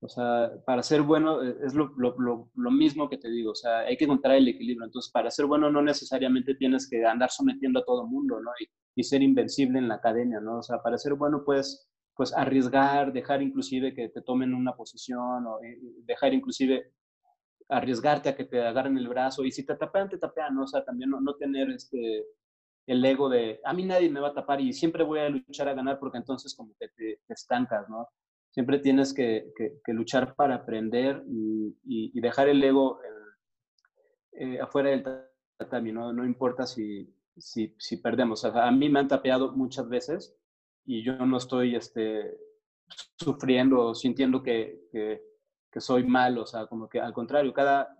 [0.00, 2.14] o sea, para ser bueno eh, es lo, lo,
[2.54, 4.86] lo, mismo que te digo, o sea, hay que encontrar el equilibrio.
[4.86, 8.50] Entonces, para ser bueno no necesariamente tienes que andar sometiendo a todo mundo, ¿no?
[8.60, 8.68] Y,
[9.00, 10.58] y, ser invencible en la academia, ¿no?
[10.58, 15.46] O sea, para ser bueno puedes pues arriesgar, dejar inclusive que te tomen una posición
[15.46, 16.92] o eh, dejar inclusive
[17.68, 20.64] arriesgarte a que te agarren el brazo y si te tapean, te tapean, ¿no?
[20.64, 22.24] O sea, también no, no tener este,
[22.86, 25.68] el ego de a mí nadie me va a tapar y siempre voy a luchar
[25.68, 28.08] a ganar porque entonces como que te, te estancas, ¿no?
[28.50, 29.52] Siempre tienes que,
[29.86, 33.00] luchar para aprender y, dejar el ego
[34.32, 35.04] eh, afuera del
[35.56, 36.12] tatami, ¿no?
[36.12, 38.44] No importa si, si, perdemos.
[38.44, 40.36] a mí me han tapeado muchas veces
[40.84, 42.36] y yo no estoy este,
[43.16, 44.88] sufriendo, sintiendo que,
[45.76, 47.96] soy malo, o sea, como que al contrario, cada,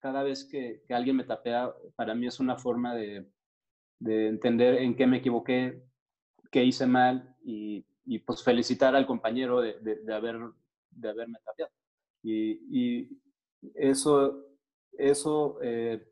[0.00, 3.30] cada vez que, alguien me tapea, para mí es una forma de,
[4.00, 5.80] de entender en qué me equivoqué,
[6.50, 10.38] qué hice mal y, y pues felicitar al compañero de, de, haber,
[10.90, 11.72] de haberme tapeado.
[12.22, 13.22] Y, y
[13.74, 14.46] eso,
[14.92, 16.04] eso eh,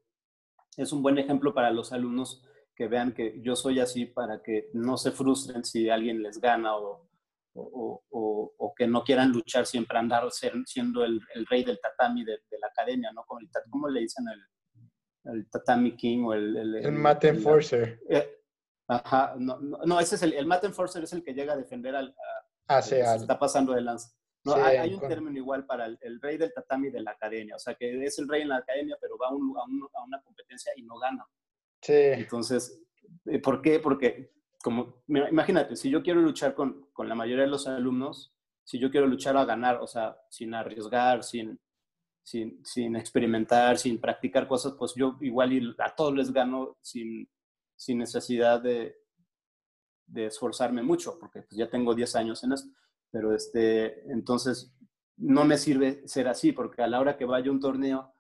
[0.77, 4.71] es un buen ejemplo para los alumnos que vean que yo soy así para que
[4.73, 7.11] no se frustren si alguien les gana o,
[7.55, 8.03] o,
[8.57, 10.25] o, que no quieran luchar siempre, andar
[10.65, 13.25] siendo el, el rey del tatami de, la academia, ¿no?
[13.27, 16.57] Como, el, ¿Cómo le dicen el, el tatami king o el...
[16.57, 18.01] El, el, Mat Enforcer.
[18.09, 18.40] Eh,
[18.91, 21.95] Ajá, no, no, ese es el, el Matt Enforcer es el que llega a defender
[21.95, 22.13] al,
[22.67, 23.21] ah, sí, al...
[23.21, 24.11] está pasando de lanza.
[24.43, 27.75] No, hay, un término igual para el, rey del tatami de la academia, o sea,
[27.75, 30.83] que es el rey en la academia, pero va a, un, a, una competencia y
[30.83, 31.25] no gana.
[31.81, 31.93] Sí.
[31.93, 32.83] Entonces,
[33.27, 33.79] eh, ¿por qué?
[33.79, 38.81] Porque, como, imagínate, si yo quiero luchar con, con la mayoría de los alumnos, si
[38.81, 41.61] yo quiero luchar a ganar, o sea, sin arriesgar, sin,
[42.25, 47.29] sin, sin experimentar, sin practicar cosas, pues yo igual a todos les gano sin,
[47.81, 48.95] sin necesidad de,
[50.07, 52.69] de esforzarme mucho, porque pues, ya tengo 10 años en esto.
[53.11, 54.75] Pero este, entonces
[55.17, 58.13] no me sirve ser así, porque a la hora que vaya un torneo,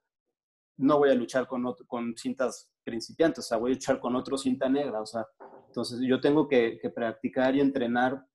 [0.79, 4.39] no voy a luchar con, con cintas principiantes, o sea, voy a luchar con otro
[4.39, 5.27] cinta negra, o sea,
[5.67, 8.27] entonces yo tengo que, que practicar y entrenar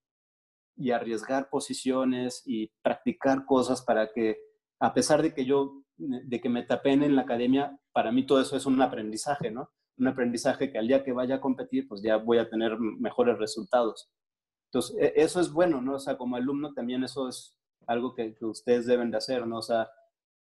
[0.77, 4.37] y arriesgar posiciones y practicar cosas para que,
[4.79, 8.39] a pesar de que yo, de que me tapen en la academia, para mí todo
[8.41, 9.71] eso es un aprendizaje, ¿no?
[9.97, 13.37] Un aprendizaje que al día que vaya a competir, pues ya voy a tener mejores
[13.37, 14.09] resultados.
[14.67, 15.95] Entonces, e, eso es bueno, ¿no?
[15.95, 19.59] O sea, como alumno también eso es algo que, ustedes deben de hacer, ¿no?
[19.59, 19.89] O sea,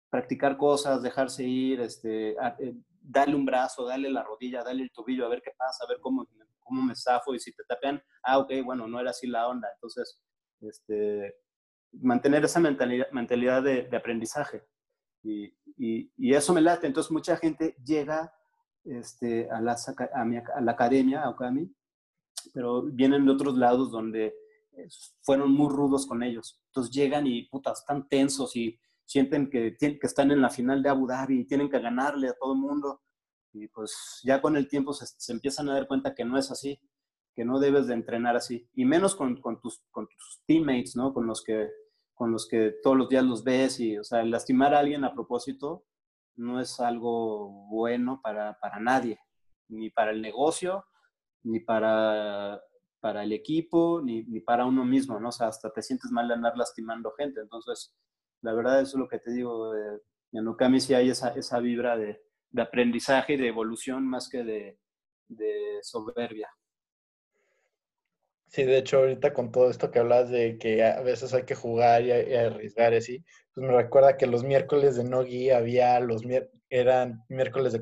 [0.09, 5.25] practicar cosas, dejarse ir, este, eh, darle un brazo, darle la rodilla, darle el tobillo,
[5.25, 6.27] a ver qué pasa, a ver cómo,
[6.59, 9.67] cómo me zafo y si te tapean, ah, ok, bueno, no era así la onda.
[9.73, 10.21] Entonces,
[10.61, 11.35] este,
[11.91, 14.63] mantener esa mentalidad, mentalidad de, aprendizaje.
[15.23, 16.87] Y, y, eso me late.
[16.87, 18.33] Entonces mucha gente llega
[18.85, 21.73] este, a, la, a, la academia, a Okami,
[22.53, 24.35] pero vienen de otros lados donde
[24.73, 24.87] eh,
[25.21, 26.61] fueron muy rudos con ellos.
[26.67, 30.89] Entonces llegan y, puta, están tensos y sienten que, que están en la final de
[30.89, 33.01] Abu Dhabi y tienen que ganarle a todo el mundo.
[33.53, 36.49] Y pues ya con el tiempo se, se, empiezan a dar cuenta que no es
[36.49, 36.79] así,
[37.35, 38.67] que no debes de entrenar así.
[38.73, 41.13] Y menos con, con, tus, con tus teammates, ¿no?
[41.13, 41.69] Con los, que,
[42.13, 43.79] con los que todos los días los ves.
[43.79, 45.85] Y, o sea, lastimar a alguien a propósito
[46.35, 49.19] no es algo bueno para, para nadie,
[49.67, 50.85] ni para el negocio,
[51.43, 52.61] ni para,
[52.99, 55.29] para el equipo, ni, ni, para uno mismo, ¿no?
[55.29, 57.41] O sea, hasta te sientes mal de andar lastimando gente.
[57.41, 57.95] Entonces,
[58.41, 59.75] la verdad, eso es lo que te digo.
[59.75, 64.29] Eh, en Okami sí hay esa, esa vibra de, de, aprendizaje y de evolución más
[64.29, 64.79] que de,
[65.27, 66.49] de soberbia.
[68.53, 71.55] Sí, de hecho, ahorita con todo esto que hablas de que a veces hay que
[71.55, 76.21] jugar y, arriesgar así, pues me recuerda que los miércoles de Nogi había los
[76.69, 77.79] eran miércoles de,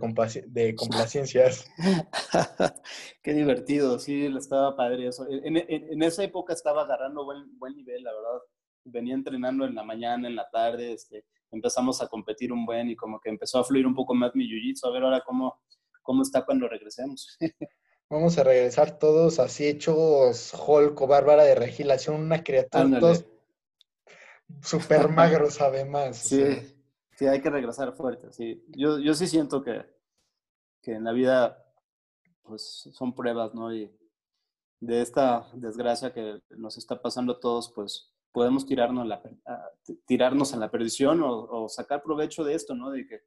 [0.48, 1.70] de complacencias.
[3.22, 5.28] Qué divertido, sí, estaba padre eso.
[5.30, 8.40] En, en, esa época estaba agarrando buen, buen nivel, la verdad.
[8.86, 12.96] Venía entrenando en la mañana, en la tarde, este, empezamos a competir un buen y
[12.96, 14.88] como que empezó a fluir un poco más mi jiu-jitsu.
[14.88, 15.60] A ver ahora cómo,
[16.02, 17.38] cómo está cuando regresemos.
[18.12, 23.24] Vamos a regresar todos así hechos Hulk o Bárbara de Regilación, una criatura todos
[24.62, 26.18] súper magros además.
[26.18, 26.44] Sí,
[27.16, 28.30] sí, hay que regresar fuerte.
[28.34, 28.66] Sí.
[28.68, 29.86] Yo, yo sí siento que,
[30.82, 31.66] que en la vida
[32.42, 33.74] pues son pruebas, ¿no?
[33.74, 33.90] Y
[34.82, 39.22] de esta desgracia que nos está pasando a todos, pues podemos tirarnos, la,
[40.06, 42.92] tirarnos a la perdición o, o, sacar provecho de esto, ¿no?
[42.92, 43.22] De que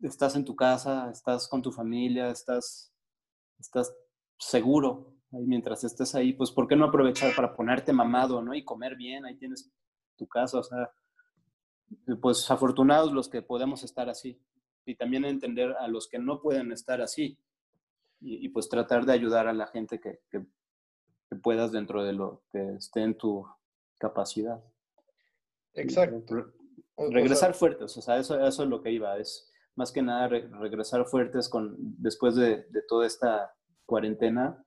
[0.00, 2.89] estás en tu casa, estás con tu familia, estás
[3.60, 3.94] estás
[4.38, 8.54] seguro ahí mientras estés ahí, pues ¿por qué no aprovechar para ponerte mamado, ¿no?
[8.54, 9.70] Y comer bien, ahí tienes
[10.16, 10.90] tu casa, o sea,
[12.20, 14.40] pues afortunados los que podemos estar así
[14.84, 17.38] y también entender a los que no pueden estar así
[18.22, 20.44] y, pues tratar de ayudar a la gente que, que,
[21.42, 23.46] puedas dentro de lo que esté en tu
[23.98, 24.62] capacidad.
[25.74, 26.52] Exacto.
[26.98, 29.49] regresar fuertes, o sea, eso, eso es lo que iba, es
[29.80, 33.50] más que nada regresar fuertes con, después de, toda esta
[33.86, 34.62] cuarentena,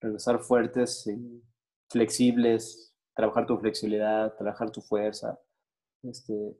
[0.00, 1.40] regresar fuertes y
[1.88, 5.38] flexibles, trabajar tu flexibilidad, trabajar tu fuerza,
[6.02, 6.58] este,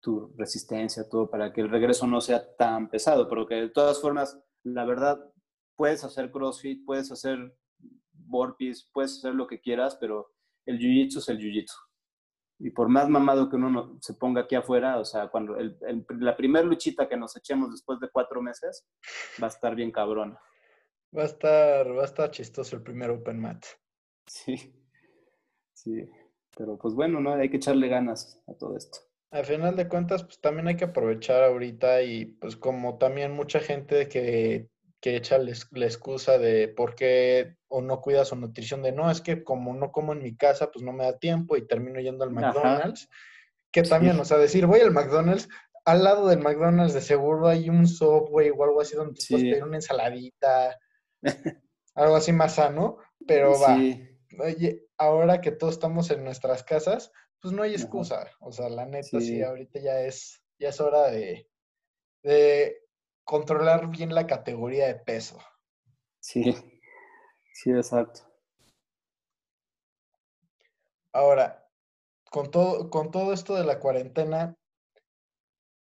[0.00, 4.36] tu resistencia, todo para que el regreso no sea tan pesado, porque de todas formas,
[4.64, 5.24] la verdad,
[5.76, 7.56] puedes hacer CrossFit, puedes hacer
[8.12, 10.32] burpees, puedes hacer lo que quieras, pero
[10.66, 11.89] el jiu-jitsu es el jiu-jitsu
[12.60, 15.56] y por más mamado que uno se ponga aquí afuera, o sea, cuando
[16.18, 18.86] la primera luchita que nos echemos después de cuatro meses,
[19.42, 20.38] va a estar bien cabrona.
[21.16, 23.64] Va a estar, va a estar chistoso el primer Open Mat.
[24.26, 24.72] Sí,
[25.72, 26.08] sí,
[26.56, 27.32] pero pues bueno, ¿no?
[27.32, 28.98] Hay que echarle ganas a todo esto.
[29.30, 33.60] Al final de cuentas, pues también hay que aprovechar ahorita y pues como también mucha
[33.60, 34.68] gente que
[35.00, 39.20] que echa la excusa de por qué o no cuida su nutrición, de no, es
[39.20, 42.24] que como no como en mi casa, pues no me da tiempo y termino yendo
[42.24, 43.08] al McDonald's.
[43.72, 45.48] Que también, o sea, decir, voy al McDonald's,
[45.84, 49.34] al lado del McDonald's de seguro hay un Subway o algo así donde sí.
[49.34, 50.78] puedes pedir una ensaladita,
[51.94, 53.76] algo así más sano, pero va.
[54.38, 58.30] Oye, ahora que todos estamos en nuestras casas, pues no hay excusa.
[58.40, 61.48] O sea, la neta, sí, ahorita ya es, ya es hora de,
[62.22, 62.76] de
[63.30, 65.38] controlar bien la categoría de peso.
[66.18, 66.52] Sí,
[67.54, 68.22] sí, exacto.
[71.12, 71.64] Ahora,
[72.28, 74.56] con todo, con todo esto de la cuarentena,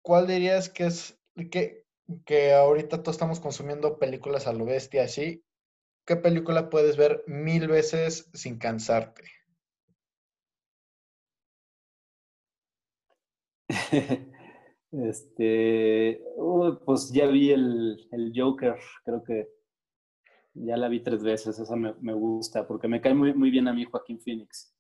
[0.03, 1.19] ¿cuál dirías que es
[1.51, 1.85] que,
[2.25, 5.45] que ahorita todos estamos consumiendo películas a lo bestia así?
[6.07, 9.25] ¿Qué película puedes ver mil veces sin cansarte?
[14.93, 16.23] Este,
[16.85, 19.49] pues ya vi el, el, Joker, creo que
[20.53, 23.69] ya la vi tres veces, esa me, me, gusta, porque me cae muy, muy bien
[23.69, 24.75] a mí Joaquín Phoenix.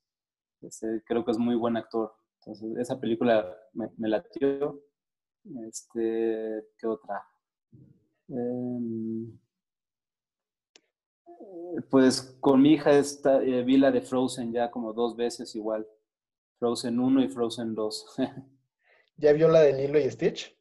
[1.06, 2.12] Creo que es muy buen actor.
[2.40, 4.82] Entonces, esa película me, me latió.
[5.66, 7.22] Este, ¿qué otra?
[8.28, 9.38] Em,
[11.90, 15.86] pues con mi hija esta, eh, vi la de Frozen ya como dos veces igual.
[16.58, 18.06] Frozen 1 y Frozen 2.
[19.22, 20.52] ¿Ya vio la de Lilo y Stitch?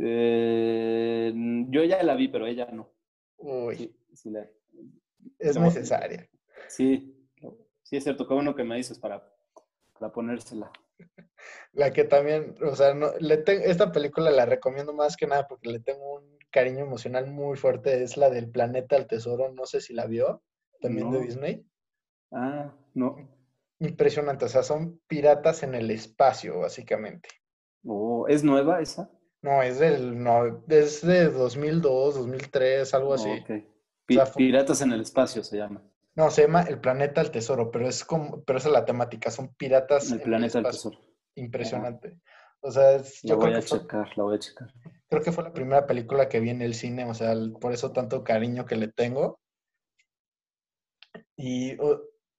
[0.00, 1.32] Eh,
[1.68, 2.92] yo ya la vi, pero ella no.
[3.38, 3.92] Uy.
[5.36, 6.30] Es necesaria.
[6.68, 7.28] Sí,
[7.82, 8.28] sí es cierto.
[8.28, 9.28] Qué bueno que me dices para,
[9.98, 10.70] para ponérsela.
[11.72, 15.70] La que también, o sea, no, le esta película la recomiendo más que nada porque
[15.70, 18.02] le tengo un cariño emocional muy fuerte.
[18.04, 19.52] Es la del Planeta al Tesoro.
[19.52, 20.42] No sé si la vio,
[20.80, 21.66] también de Disney.
[22.30, 23.28] Ah, no.
[23.80, 24.44] impresionante.
[24.44, 27.39] O sea, son piratas en el espacio, básicamente.
[27.84, 29.10] Oh, ¿Es nueva esa?
[29.42, 33.30] No, es del no, es de 2002, 2003, algo así.
[34.36, 35.82] piratas en el espacio se llama.
[36.14, 39.30] No, se llama El Planeta del Tesoro, pero es como, pero esa es la temática,
[39.30, 40.10] son piratas.
[40.10, 40.98] El Planeta del Tesoro.
[41.36, 42.18] Impresionante.
[42.60, 44.68] O sea, es, yo voy a checar, la voy a checar.
[45.08, 47.92] Creo que fue la primera película que vi en el cine, o sea, por eso
[47.92, 49.40] tanto cariño que le tengo.
[51.36, 51.78] Y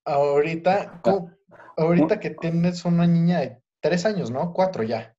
[0.06, 1.02] ahorita,
[1.76, 4.54] ahorita que tienes una niña de tres años, ¿no?
[4.54, 5.16] Cuatro ya.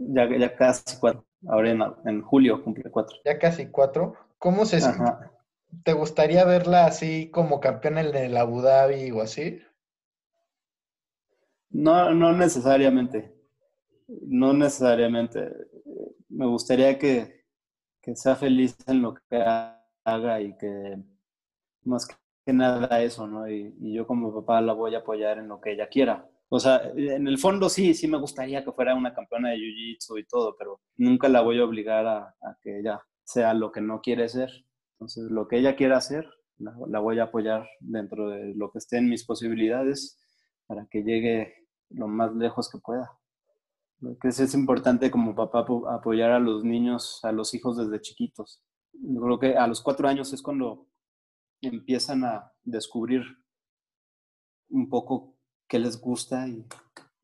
[0.00, 1.26] Ya, ya casi cuatro.
[1.46, 3.16] Ahora en, julio cumple cuatro.
[3.24, 4.14] Ya casi cuatro.
[4.38, 4.80] ¿Cómo se
[5.84, 9.60] ¿Te gustaría verla así como campeona en el Abu Dhabi o así?
[11.68, 13.32] No, no necesariamente.
[14.08, 15.52] No necesariamente.
[16.28, 17.44] Me gustaría que,
[18.00, 19.44] que sea feliz en lo que
[20.04, 20.98] haga y que
[21.84, 22.08] más
[22.44, 23.48] que nada eso, ¿no?
[23.48, 26.28] Y, y, yo como papá la voy a apoyar en lo que ella quiera.
[26.52, 30.18] O sea, en el fondo sí, sí me gustaría que fuera una campeona de Jiu-Jitsu
[30.18, 34.00] y todo, pero nunca la voy a obligar a, que ella sea lo que no
[34.00, 34.50] quiere ser.
[34.94, 36.28] Entonces, lo que ella quiera hacer,
[36.58, 40.18] la, voy a apoyar dentro de lo que esté en mis posibilidades
[40.66, 41.54] para que llegue
[41.88, 43.16] lo más lejos que pueda.
[44.20, 48.60] Que es importante como papá apoyar a los niños, a los hijos desde chiquitos.
[48.92, 50.88] Yo creo que a los cuatro años es cuando
[51.60, 53.22] empiezan a descubrir
[54.70, 55.39] un poco
[55.70, 56.66] qué les gusta y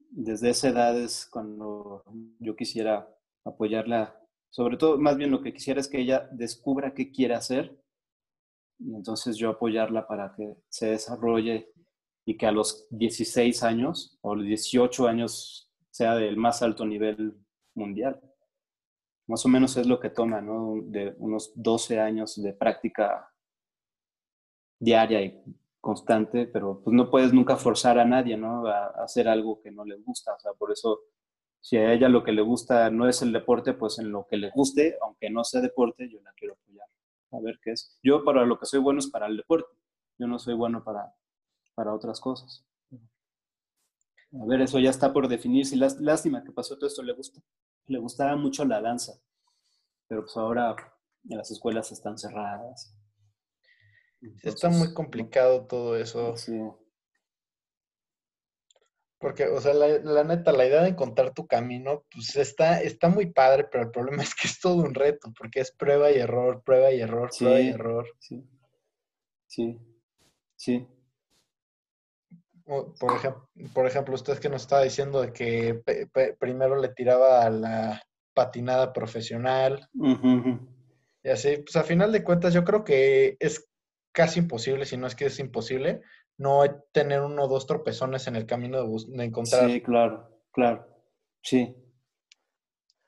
[0.09, 2.05] desde esa edad es cuando
[2.39, 3.13] yo quisiera
[3.45, 4.19] apoyarla.
[4.51, 7.77] Sobre todo, más bien lo que quisiera es que ella descubra qué quiere hacer
[8.79, 11.73] y entonces yo apoyarla para que se desarrolle
[12.25, 17.35] y que a los 16 años o los 18 años sea del más alto nivel
[17.75, 18.21] mundial.
[19.27, 20.77] Más o menos es lo que toma, ¿no?
[20.85, 23.29] De unos 12 años de práctica
[24.79, 25.43] diaria y
[25.87, 28.67] constante, pero pues no puedes nunca forzar a nadie, ¿no?
[28.67, 30.35] A, hacer algo que no le gusta.
[30.35, 31.01] O sea, por eso,
[31.61, 34.37] si a ella lo que le gusta no es el deporte, pues en lo que
[34.37, 36.89] le guste, aunque no sea deporte, yo la quiero apoyar.
[37.33, 37.99] A ver qué es.
[38.03, 39.71] Yo para lo que soy bueno es para el deporte.
[40.19, 41.15] Yo no soy bueno para
[41.77, 42.65] para otras cosas.
[42.91, 45.65] A ver, eso ya está por definir.
[45.67, 47.41] Si lástima que pasó todo esto, le gusta.
[47.87, 49.13] Le gustaba mucho la danza,
[50.09, 50.75] pero pues ahora
[51.23, 52.93] las escuelas están cerradas.
[54.43, 56.37] Está muy complicado todo eso.
[56.37, 56.61] Sí.
[59.19, 63.27] Porque, o sea, la, neta, la idea de encontrar tu camino, pues está, está muy
[63.33, 66.63] padre, pero el problema es que es todo un reto, porque es prueba y error,
[66.63, 68.07] prueba y error, prueba y error.
[68.19, 68.45] Sí,
[69.47, 69.79] sí,
[70.55, 70.87] sí.
[72.65, 75.83] Por ejemplo, por ejemplo, usted que nos estaba diciendo de que
[76.39, 78.03] primero le tiraba a la
[78.35, 79.89] patinada profesional.
[81.23, 83.69] Y así, pues a final de cuentas yo creo que es
[84.17, 86.01] casi imposible, si no es que es imposible,
[86.39, 89.71] no tener uno o dos tropezones en el camino de, encontrar.
[89.71, 90.87] Sí, claro, claro.
[91.43, 91.77] Sí.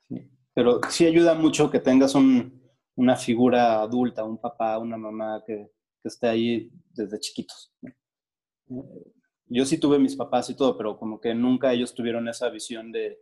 [0.07, 0.31] sí.
[0.53, 2.61] Pero sí ayuda mucho que tengas un,
[2.95, 7.73] una figura adulta, un papá, una mamá que, que esté ahí desde chiquitos
[9.49, 12.91] yo sí tuve mis papás y todo, pero como que nunca ellos tuvieron esa visión
[12.91, 13.17] de,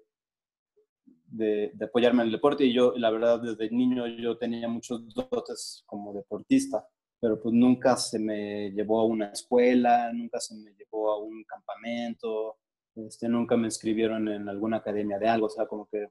[1.25, 5.83] de, apoyarme en el deporte y yo, la verdad, desde niño yo tenía muchos dotes
[5.85, 6.85] como deportista,
[7.20, 11.43] pero pues nunca se me llevó a una escuela, nunca se me llevó a un
[11.43, 12.57] campamento,
[12.95, 16.09] este, nunca me inscribieron en alguna academia de algo, o sea, como que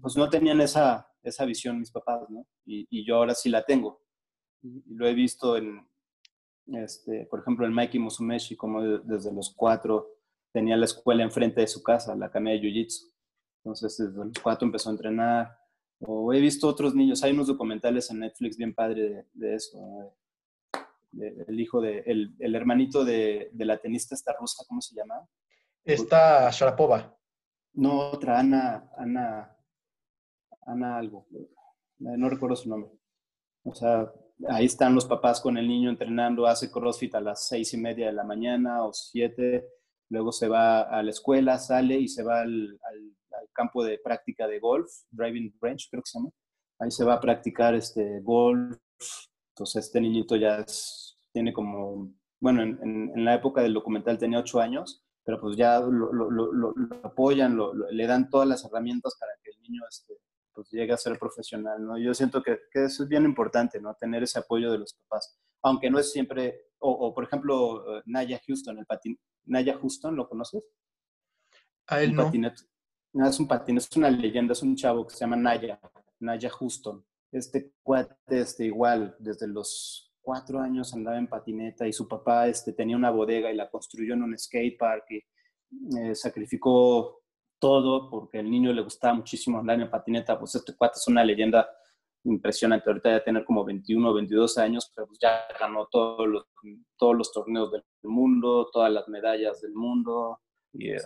[0.00, 2.46] pues no tenían esa, esa visión mis papás, ¿no?
[2.66, 4.02] Y, y yo ahora sí la tengo.
[4.62, 5.88] Y lo he visto en,
[6.66, 10.08] este, por ejemplo, el Mikey Musumeshi, como desde los cuatro
[10.52, 13.12] tenía la escuela enfrente de su casa, la academia de Jiu-Jitsu.
[13.62, 15.59] Entonces, desde los cuatro empezó a entrenar.
[16.00, 20.14] O he visto otros niños, hay unos documentales en Netflix bien padre de, eso.
[21.12, 25.28] el hijo de, el, el hermanito de, de, la tenista esta rusa, ¿cómo se llama?
[25.84, 27.16] Esta Sharapova.
[27.74, 29.56] No, otra, Ana, Ana,
[30.66, 31.26] Ana algo.
[31.98, 32.90] No recuerdo su nombre.
[33.62, 34.10] O sea,
[34.48, 38.06] ahí están los papás con el niño entrenando, hace CrossFit a las seis y media
[38.06, 39.68] de la mañana o siete,
[40.08, 42.78] luego se va a la escuela, sale y se va al,
[43.52, 46.30] campo de práctica de golf, driving range creo que se llama.
[46.78, 48.78] Ahí se va a practicar este golf.
[49.54, 50.64] Entonces este niñito ya
[51.32, 56.74] tiene como, bueno, en, la época del documental tenía ocho años, pero pues ya lo,
[57.02, 57.58] apoyan,
[57.90, 60.14] le dan todas las herramientas para que el niño este,
[60.54, 61.98] pues llegue a ser profesional, ¿no?
[61.98, 63.94] Yo siento que, eso es bien importante, ¿no?
[63.94, 68.40] Tener ese apoyo de los papás, aunque no es siempre, o, por ejemplo, eh, Naya
[68.46, 70.64] Houston, el patín, Naya Houston, ¿lo conoces?
[71.86, 72.30] A él no.
[73.12, 75.80] Es un patín, es una leyenda, es un chavo que se llama Naya,
[76.20, 77.04] Naya Houston.
[77.32, 82.72] Este cuate, este igual, desde los cuatro años andaba en patineta y su papá este,
[82.72, 87.22] tenía una bodega y la construyó en un skate park y eh, sacrificó
[87.58, 90.38] todo porque al niño le gustaba muchísimo andar en patineta.
[90.38, 91.68] Pues este cuate es una leyenda
[92.24, 92.88] impresionante.
[92.88, 96.44] Ahorita ya tener como 21 o 22 años, pero pues ya ganó todos los,
[96.96, 100.40] todos los torneos del mundo, todas las medallas del mundo
[100.72, 101.04] y es,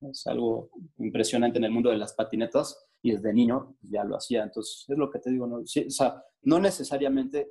[0.00, 4.42] es algo impresionante en el mundo de las patinetas y desde niño ya lo hacía.
[4.42, 5.56] Entonces, es lo que te digo, ¿no?
[5.56, 7.50] o sea, no necesariamente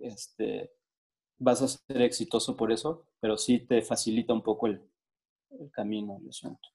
[0.00, 0.70] este,
[1.38, 4.82] vas a ser exitoso por eso, pero sí te facilita un poco el,
[5.72, 6.68] camino, lo siento.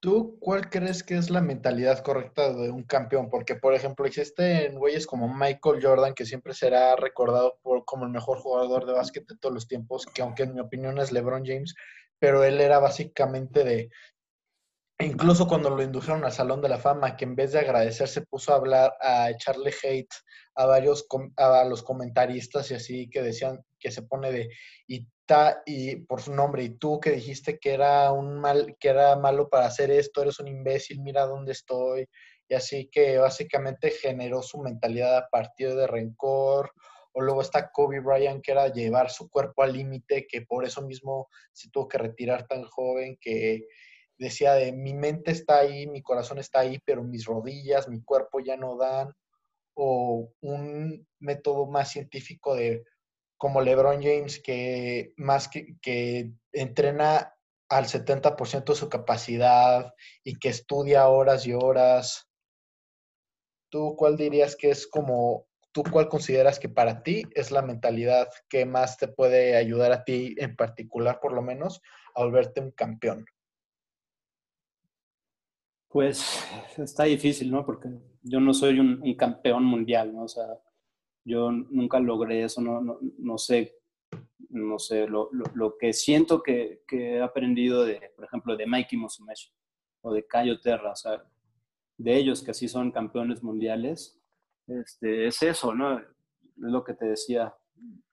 [0.00, 3.28] ¿Tú cuál crees que es la mentalidad correcta de un campeón?
[3.28, 8.10] Porque, por ejemplo, existen güeyes como Michael Jordan, que siempre será recordado por, como el
[8.10, 11.44] mejor jugador de básquet de todos los tiempos, que aunque en mi opinión es LeBron
[11.44, 11.74] James,
[12.18, 13.90] pero él era básicamente de,
[14.98, 18.22] incluso cuando lo indujeron al Salón de la Fama, que en vez de agradecer se
[18.22, 20.14] puso a hablar, a echarle hate
[20.54, 21.06] a varios,
[21.36, 24.48] a los comentaristas y así, que decían que se pone de,
[24.86, 25.06] y
[25.64, 29.48] y por su nombre, y tú que dijiste que era un mal, que era malo
[29.48, 32.06] para hacer esto, eres un imbécil, mira dónde estoy,
[32.46, 36.72] y así que básicamente generó su mentalidad a partir de rencor,
[37.14, 40.82] o luego está Kobe Bryant, que era llevar su cuerpo al límite, que por eso
[40.82, 43.68] mismo se tuvo que retirar tan joven, que
[44.18, 48.40] decía de mi mente está ahí, mi corazón está ahí, pero mis rodillas, mi cuerpo
[48.40, 49.14] ya no dan,
[49.74, 52.84] o un método más científico de
[53.36, 57.34] como LeBron James, que más que, entrena
[57.68, 59.94] al 70% de su capacidad
[60.24, 62.28] y que estudia horas y horas.
[63.70, 68.28] ¿Tú cuál dirías que es como, tú cuál consideras que para ti es la mentalidad
[68.48, 71.82] que más te puede ayudar a ti en particular, por lo menos,
[72.14, 73.26] a volverte un campeón?
[75.88, 76.40] Pues
[76.78, 77.66] está difícil, ¿no?
[77.66, 77.88] Porque
[78.22, 80.22] yo no soy un, campeón mundial, ¿no?
[80.22, 80.46] O sea,
[81.24, 83.76] yo nunca logré eso, no, no, no sé,
[84.50, 85.28] no sé, lo,
[85.78, 89.50] que siento que, he aprendido de, por ejemplo, de Mikey Musumeci
[90.02, 91.24] o de Cayo Terra, o sea,
[91.98, 94.20] de ellos que sí son campeones mundiales,
[94.66, 96.00] este, es eso, ¿no?
[96.56, 97.54] Lo que te decía,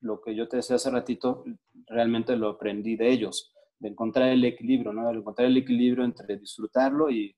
[0.02, 1.44] lo que yo te decía hace ratito,
[1.88, 5.10] realmente lo aprendí de ellos, de encontrar el equilibrio, ¿no?
[5.10, 7.36] De encontrar el equilibrio entre disfrutarlo y,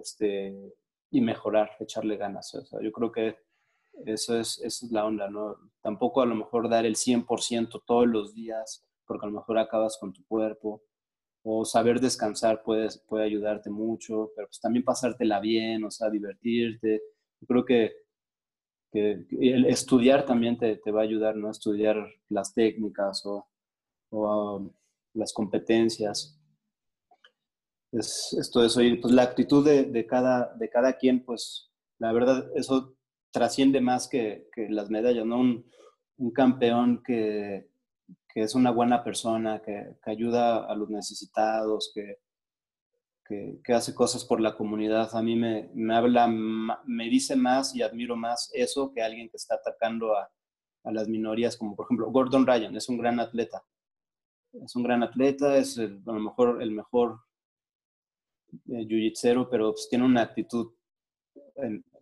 [0.00, 0.54] este,
[1.10, 2.52] y mejorar, echarle ganas.
[2.80, 3.36] Yo creo que
[4.06, 5.56] eso es, es la onda, ¿no?
[5.82, 9.98] Tampoco a lo mejor dar el 100% todos los días, porque a lo mejor acabas
[10.00, 10.82] con tu cuerpo.
[11.44, 17.02] O saber descansar puede, puede ayudarte mucho, pero pues también pasártela bien, o sea, divertirte.
[17.40, 17.92] Yo creo que,
[18.92, 21.50] que el estudiar también te, te, va a ayudar, ¿no?
[21.50, 21.96] Estudiar
[22.28, 23.48] las técnicas o,
[24.10, 24.70] o um,
[25.14, 26.38] las competencias.
[27.90, 28.82] Es, es, todo eso.
[28.82, 32.96] Y pues la actitud de, de, cada, de cada quien, pues la verdad, eso
[33.30, 35.40] trasciende más que, las medallas, ¿no?
[35.40, 35.64] Un,
[36.34, 37.68] campeón que,
[38.34, 42.18] es una buena persona, que, ayuda a los necesitados, que,
[43.62, 45.14] que, hace cosas por la comunidad.
[45.14, 49.56] A mí me, habla, me dice más y admiro más eso que alguien que está
[49.56, 50.30] atacando a,
[50.84, 53.64] las minorías, como por ejemplo Gordon Ryan, es un gran atleta.
[54.52, 57.20] Es un gran atleta, es a lo mejor el mejor
[58.68, 59.12] eh,
[59.48, 60.72] pero pues tiene una actitud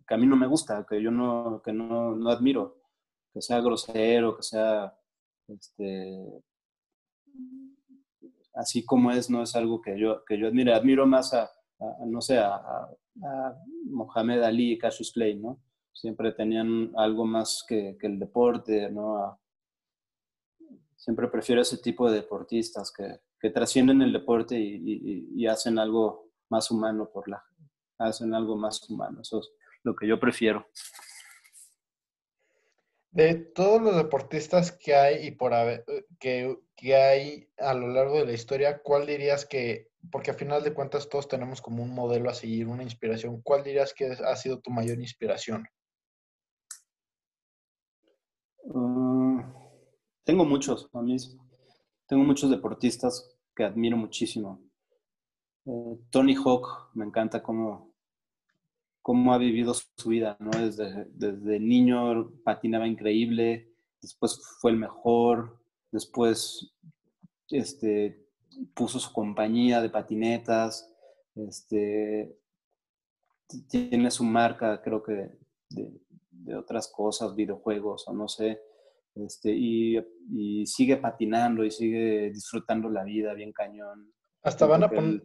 [0.07, 2.81] que a mí no me gusta, que yo no, que no, no admiro,
[3.33, 4.97] que sea grosero, que sea
[5.47, 6.43] este,
[8.53, 10.73] así como es, no es algo que yo, que yo admire.
[10.73, 11.49] Admiro más a,
[12.05, 12.87] no sé, a,
[13.85, 15.59] Mohamed Ali y Cassius Clay, ¿no?
[15.93, 19.37] Siempre tenían algo más que, el deporte, ¿no?
[20.95, 26.29] siempre prefiero ese tipo de deportistas que, que trascienden el deporte y, y, hacen algo
[26.49, 27.43] más humano por la,
[27.97, 29.21] hacen algo más humano.
[29.21, 29.41] Eso
[29.83, 30.67] lo que yo prefiero.
[33.11, 35.51] De todos los deportistas que hay y por
[36.19, 40.63] que, que hay a lo largo de la historia, ¿cuál dirías que, porque a final
[40.63, 44.35] de cuentas todos tenemos como un modelo a seguir, una inspiración, ¿cuál dirías que ha
[44.37, 45.65] sido tu mayor inspiración?
[48.63, 49.41] Mm,
[50.23, 51.17] tengo muchos, a mí
[52.07, 54.61] tengo muchos deportistas que admiro muchísimo.
[55.65, 57.90] Eh, Tony Hawk, me encanta cómo,
[59.11, 60.51] cómo ha vivido su vida, ¿no?
[60.51, 63.69] Desde, desde niño patinaba increíble,
[64.01, 65.59] después fue el mejor,
[65.91, 66.73] después
[67.49, 68.25] este,
[68.73, 70.95] puso su compañía de patinetas,
[71.35, 72.33] este,
[73.67, 75.29] tiene su marca, creo que
[75.71, 78.61] de, otras cosas, videojuegos o no sé,
[79.15, 79.97] este, y,
[80.31, 84.09] y, sigue patinando y sigue disfrutando la vida bien cañón.
[84.41, 85.21] Hasta van, a poner,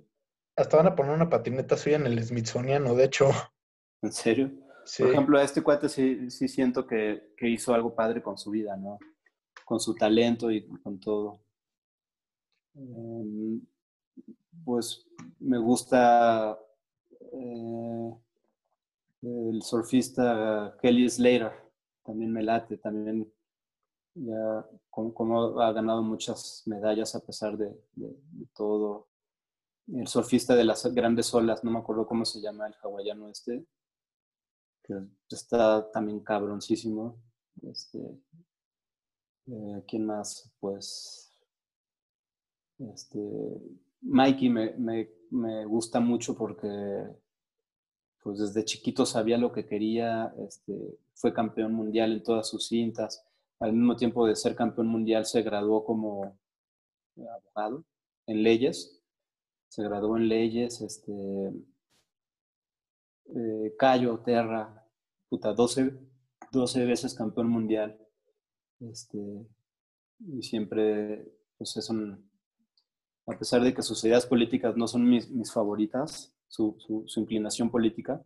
[0.56, 3.30] hasta van a poner una patineta suya en el Smithsoniano, de hecho.
[4.06, 4.50] ¿En serio?
[4.98, 8.50] Por ejemplo, a este cuate sí, sí siento que, que, hizo algo padre con su
[8.50, 8.98] vida, ¿no?
[9.64, 11.40] Con su talento y con todo.
[12.74, 13.60] Em,
[14.64, 15.06] pues
[15.40, 16.58] me gusta
[17.32, 18.14] eh,
[19.22, 21.52] el surfista Kelly Slater,
[22.04, 23.32] también me late, también
[24.14, 27.76] ya como, ha ganado muchas medallas a pesar de,
[28.54, 29.08] todo.
[29.88, 33.64] El surfista de las grandes olas, no me acuerdo cómo se llama el hawaiano este,
[35.28, 37.16] está también cabroncísimo.
[37.62, 37.98] Este,
[39.46, 40.50] eh, ¿Quién más?
[40.60, 41.26] Pues
[42.78, 43.20] este,
[44.02, 46.68] Mikey me, me, me, gusta mucho porque
[48.22, 53.24] pues desde chiquito sabía lo que quería, este, fue campeón mundial en todas sus cintas,
[53.60, 56.36] al mismo tiempo de ser campeón mundial se graduó como
[57.16, 57.84] abogado
[58.26, 59.00] en leyes,
[59.68, 61.12] se graduó en leyes, este,
[63.34, 64.86] eh, Cayo, Terra,
[65.28, 65.98] puta, 12,
[66.52, 67.98] 12 veces campeón mundial,
[68.80, 69.18] este,
[70.20, 75.52] y siempre, pues es a pesar de que sus ideas políticas no son mis, mis
[75.52, 78.22] favoritas, su, su, inclinación política,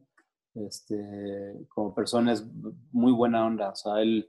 [0.54, 2.44] este, como persona es
[2.92, 4.28] muy buena onda, o sea, él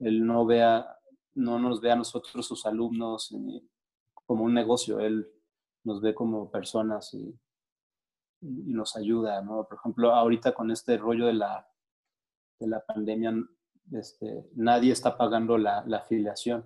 [0.00, 0.98] él no vea,
[1.34, 3.34] no nos ve a nosotros, sus alumnos,
[4.26, 5.28] como un negocio, él
[5.84, 7.38] nos ve como personas y,
[8.40, 9.64] y, nos ayuda, ¿no?
[9.64, 11.68] Por ejemplo, ahorita con este rollo de la,
[12.58, 13.34] de la pandemia,
[13.92, 16.64] este, nadie está pagando la, la afiliación.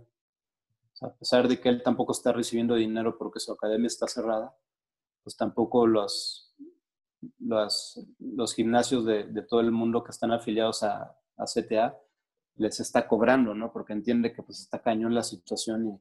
[1.01, 4.57] a pesar de que él tampoco está recibiendo dinero porque su academia está cerrada,
[5.23, 6.55] pues tampoco los,
[7.39, 11.99] los, los gimnasios de, de, todo el mundo que están afiliados a, a CTA
[12.57, 13.73] les está cobrando, ¿no?
[13.73, 16.01] Porque entiende que pues está cañón la situación y,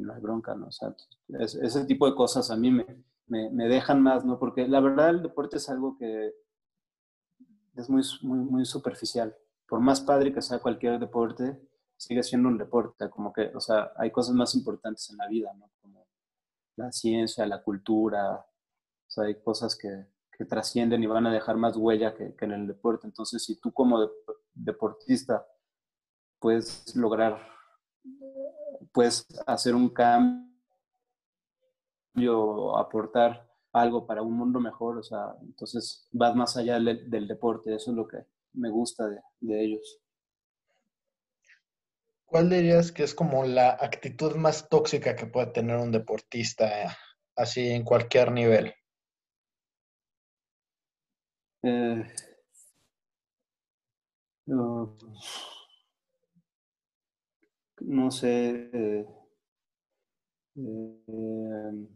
[0.00, 0.68] no hay bronca, ¿no?
[0.68, 0.94] O sea,
[1.40, 2.86] ese tipo de cosas a mí me,
[3.30, 4.38] me, dejan más, ¿no?
[4.38, 6.34] Porque la verdad el deporte es algo que
[7.76, 9.34] es muy, muy, superficial.
[9.68, 11.58] Por más padre que sea cualquier deporte,
[11.96, 15.52] sigue siendo un deporte, como que, o sea, hay cosas más importantes en la vida,
[15.54, 15.70] ¿no?
[15.80, 16.06] Como
[16.76, 20.06] la ciencia, la cultura, o sea, hay cosas que,
[20.48, 23.06] trascienden y van a dejar más huella que, que, en el deporte.
[23.06, 24.10] Entonces, si tú como
[24.54, 25.46] deportista
[26.38, 27.38] puedes lograr,
[28.90, 30.49] puedes hacer un cambio,
[32.78, 37.90] aportar algo para un mundo mejor, o sea, entonces vas más allá del, deporte, eso
[37.90, 38.18] es lo que
[38.54, 40.00] me gusta de, de, ellos.
[42.24, 46.96] ¿Cuál dirías que es como la actitud más tóxica que puede tener un deportista,
[47.36, 48.74] así en cualquier nivel?
[51.62, 52.04] Eh,
[57.80, 59.06] no sé, eh,
[60.56, 61.88] eh,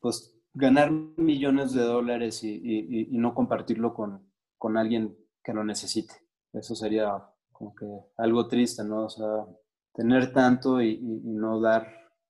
[0.00, 6.14] pues ganar millones de dólares y, no compartirlo con, con, alguien que lo necesite.
[6.52, 7.86] Eso sería como que
[8.16, 9.04] algo triste, ¿no?
[9.04, 9.46] O sea,
[9.94, 11.86] tener tanto y, no dar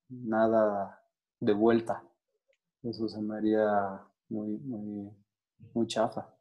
[0.09, 1.01] nada
[1.39, 2.03] de vuelta.
[2.83, 5.11] Eso se me haría muy, muy,
[5.75, 6.35] muy chafa.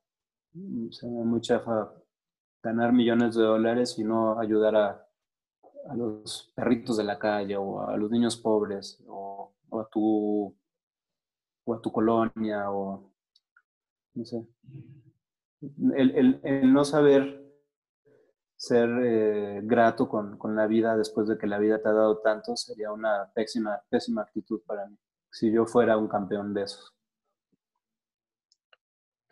[0.92, 1.94] Se me muy chafa
[2.62, 5.10] ganar millones de dólares y no ayudar a,
[5.88, 10.56] a los perritos de la calle o a los niños pobres o, a tu
[11.70, 13.12] o a tu colonia o
[14.16, 14.46] no sé
[15.96, 17.46] el, el, no saber
[18.56, 22.20] ser eh, grato con, con, la vida después de que la vida te ha dado
[22.20, 24.98] tanto sería una pésima, pésima actitud para mí
[25.32, 26.94] si yo fuera un campeón de esos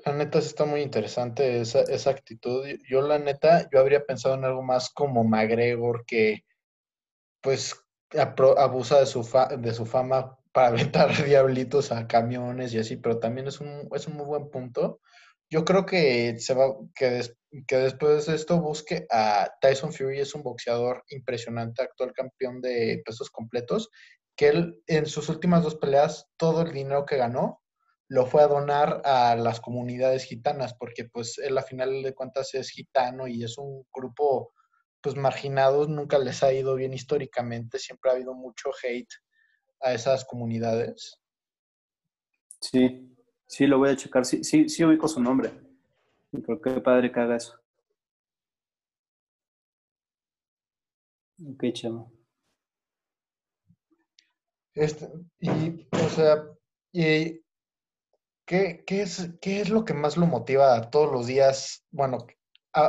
[0.06, 2.66] la neta está muy interesante esa, esa, actitud.
[2.88, 6.46] Yo la neta, yo habría pensado en algo más como McGregor que
[7.42, 7.76] pues
[8.58, 9.28] abusa de su,
[9.60, 14.08] de su fama para aventar diablitos a camiones y así, pero también es un, es
[14.08, 15.02] un muy buen punto.
[15.52, 17.22] Yo creo que se va que,
[17.68, 23.04] que después de esto busque a Tyson Fury, es un boxeador impresionante, actual campeón de
[23.06, 23.92] pesos completos,
[24.36, 27.62] que él en sus últimas dos peleas, todo el dinero que ganó
[28.10, 32.56] lo fue a donar a las comunidades gitanas, porque pues él a final de cuentas
[32.56, 34.54] es gitano y es un grupo
[35.02, 39.14] pues marginados nunca les ha ido bien históricamente, siempre ha habido mucho hate
[39.82, 41.20] a esas comunidades.
[42.60, 43.16] Sí,
[43.46, 45.52] sí, lo voy a checar, sí, sí, sí ubico su nombre.
[46.32, 47.60] Y creo que padre que haga eso.
[51.40, 52.12] Ok, chamo.
[54.74, 55.10] Este,
[55.40, 56.44] y, o sea,
[56.92, 57.42] y
[58.46, 62.28] ¿qué, qué, es, ¿qué es lo que más lo motiva todos los días, bueno,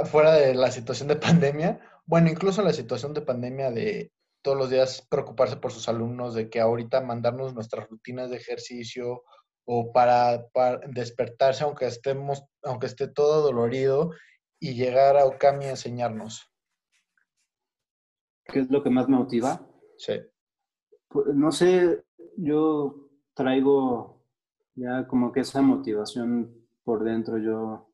[0.05, 4.13] fuera de la situación de pandemia, bueno, incluso la situación de pandemia de
[4.43, 9.23] todos los días preocuparse por sus alumnos, de que ahorita mandarnos nuestras rutinas de ejercicio
[9.65, 14.13] o para, para despertarse aunque estemos, aunque esté todo dolorido
[14.61, 16.51] y llegar a Okami a enseñarnos?
[18.45, 19.61] ¿Qué es lo que más me motiva?
[19.99, 20.15] Sí.
[21.09, 22.03] Pues, no sé,
[22.37, 24.25] yo traigo
[24.75, 27.91] ya como que esa motivación por dentro, yo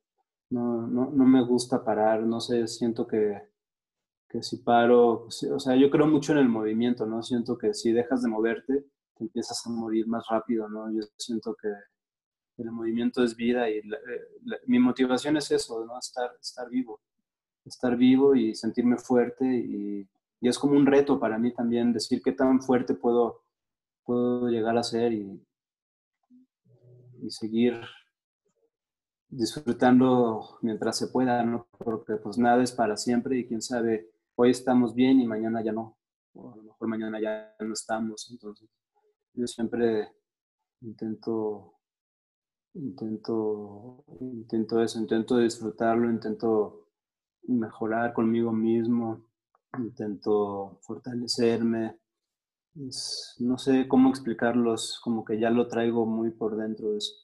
[0.50, 3.53] no, no, no me gusta parar, no sé, siento que,
[4.34, 7.22] que si paro, pues, o sea, yo creo mucho en el movimiento, ¿no?
[7.22, 10.90] Siento que si dejas de moverte, te empiezas a morir más rápido, ¿no?
[10.90, 11.68] Yo siento que
[12.58, 13.80] el movimiento es vida y
[14.66, 15.96] mi motivación es eso, ¿no?
[15.96, 17.00] Estar, estar vivo,
[17.64, 20.08] estar vivo y sentirme fuerte y,
[20.40, 23.44] y, es como un reto para mí también decir qué tan fuerte puedo,
[24.02, 25.40] puedo llegar a ser y,
[27.22, 27.80] y seguir
[29.28, 31.68] disfrutando mientras se pueda, ¿no?
[31.78, 35.72] Porque pues nada es para siempre y quién sabe, hoy estamos bien y mañana ya
[35.72, 35.96] no,
[36.34, 38.68] o a lo mejor mañana ya no estamos, entonces
[39.34, 40.12] yo siempre
[40.80, 41.74] intento,
[42.74, 46.88] intento, intento eso, intento disfrutarlo, intento
[47.46, 49.24] mejorar conmigo mismo,
[49.78, 51.98] intento fortalecerme,
[53.38, 57.14] no sé cómo explicarlos, como que ya lo traigo muy por dentro de eso.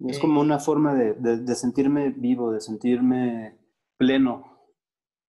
[0.00, 3.58] Es como una forma de, sentirme vivo, de sentirme
[3.96, 4.58] pleno.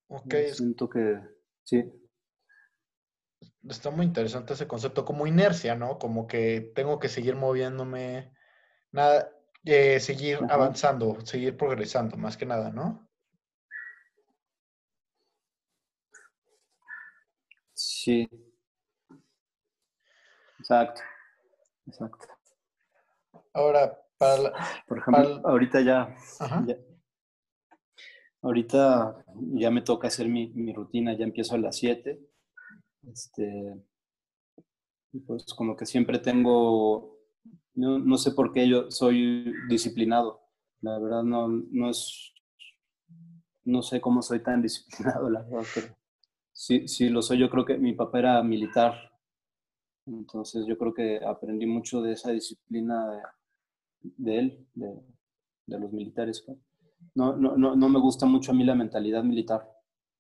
[0.07, 0.33] Ok.
[0.53, 1.19] Siento que
[1.63, 1.83] sí.
[3.69, 5.97] Está muy interesante ese concepto, como inercia, ¿no?
[5.97, 8.31] Como que tengo que seguir moviéndome,
[8.91, 9.31] nada,
[9.63, 13.09] eh, seguir avanzando, seguir progresando, más que nada, ¿no?
[17.73, 18.27] Sí.
[20.59, 21.01] Exacto.
[21.87, 22.27] Exacto.
[23.53, 24.04] Ahora,
[24.87, 26.15] por ejemplo, ahorita ya,
[28.45, 32.19] Ahorita ya me toca hacer mi, mi, rutina, ya empiezo a las 7.
[33.11, 33.81] Este,
[35.25, 37.17] pues como que siempre tengo,
[37.73, 40.41] no, no, sé por qué yo soy disciplinado.
[40.81, 42.33] La verdad no, no es,
[43.63, 45.97] no sé cómo soy tan disciplinado, la verdad, pero
[46.51, 47.39] sí, sí lo soy.
[47.39, 48.93] Yo creo que mi papá era militar,
[50.05, 53.23] entonces yo creo que aprendí mucho de esa disciplina
[54.17, 55.01] de, él, de,
[55.67, 56.45] de los militares.
[57.13, 59.69] No, no, no, no, me gusta mucho a mí la mentalidad militar,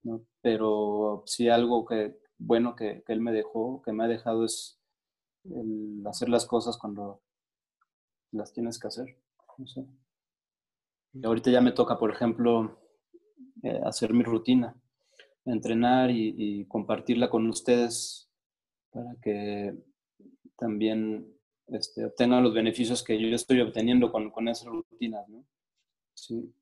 [0.03, 0.25] ¿no?
[0.41, 4.79] pero sí algo que bueno que, que, él me dejó, que me ha dejado es
[6.05, 7.21] hacer las cosas cuando
[8.31, 9.17] las tienes que hacer.
[9.57, 9.85] No sé.
[11.13, 12.77] Y ahorita ya me toca, por ejemplo,
[13.63, 14.75] eh, hacer mi rutina,
[15.45, 18.29] entrenar y compartirla con ustedes
[18.91, 19.77] para que
[20.57, 21.34] también
[21.67, 25.45] este, obtengan los beneficios que yo estoy obteniendo con, con esas rutinas, ¿no?
[26.13, 26.53] Sí.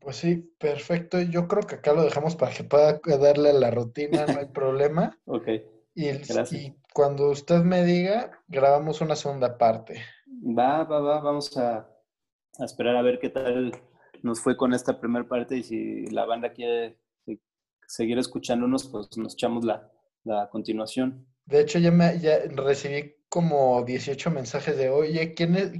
[0.00, 1.20] Pues sí, perfecto.
[1.22, 4.46] Yo creo que acá lo dejamos para que pueda darle a la rutina, no hay
[4.52, 5.18] problema.
[5.24, 5.48] ok.
[5.96, 10.02] Y, y, cuando usted me diga, grabamos una segunda parte.
[10.26, 11.88] Va, va, va, vamos a,
[12.58, 13.72] a esperar a ver qué tal
[14.22, 16.98] nos fue con esta primera parte y si la banda quiere
[17.86, 19.90] seguir escuchándonos, pues nos echamos la,
[20.24, 21.26] la continuación.
[21.46, 25.72] De hecho, ya, me, ya recibí como 18 mensajes de, oye, ¿quién es?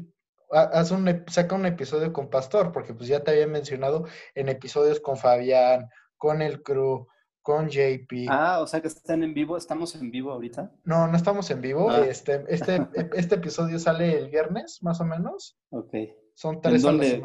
[0.50, 5.00] Haz un, saca un episodio con Pastor, porque pues ya te había mencionado en episodios
[5.00, 7.06] con Fabián, con el crew,
[7.42, 8.26] con JP.
[8.28, 10.72] Ah, o sea que están en vivo, ¿estamos en vivo ahorita?
[10.84, 11.90] No, no estamos en vivo.
[11.90, 12.00] Ah.
[12.06, 15.58] Este, este, este episodio sale el viernes, más o menos.
[15.70, 15.94] Ok.
[16.34, 17.20] Son tres ¿En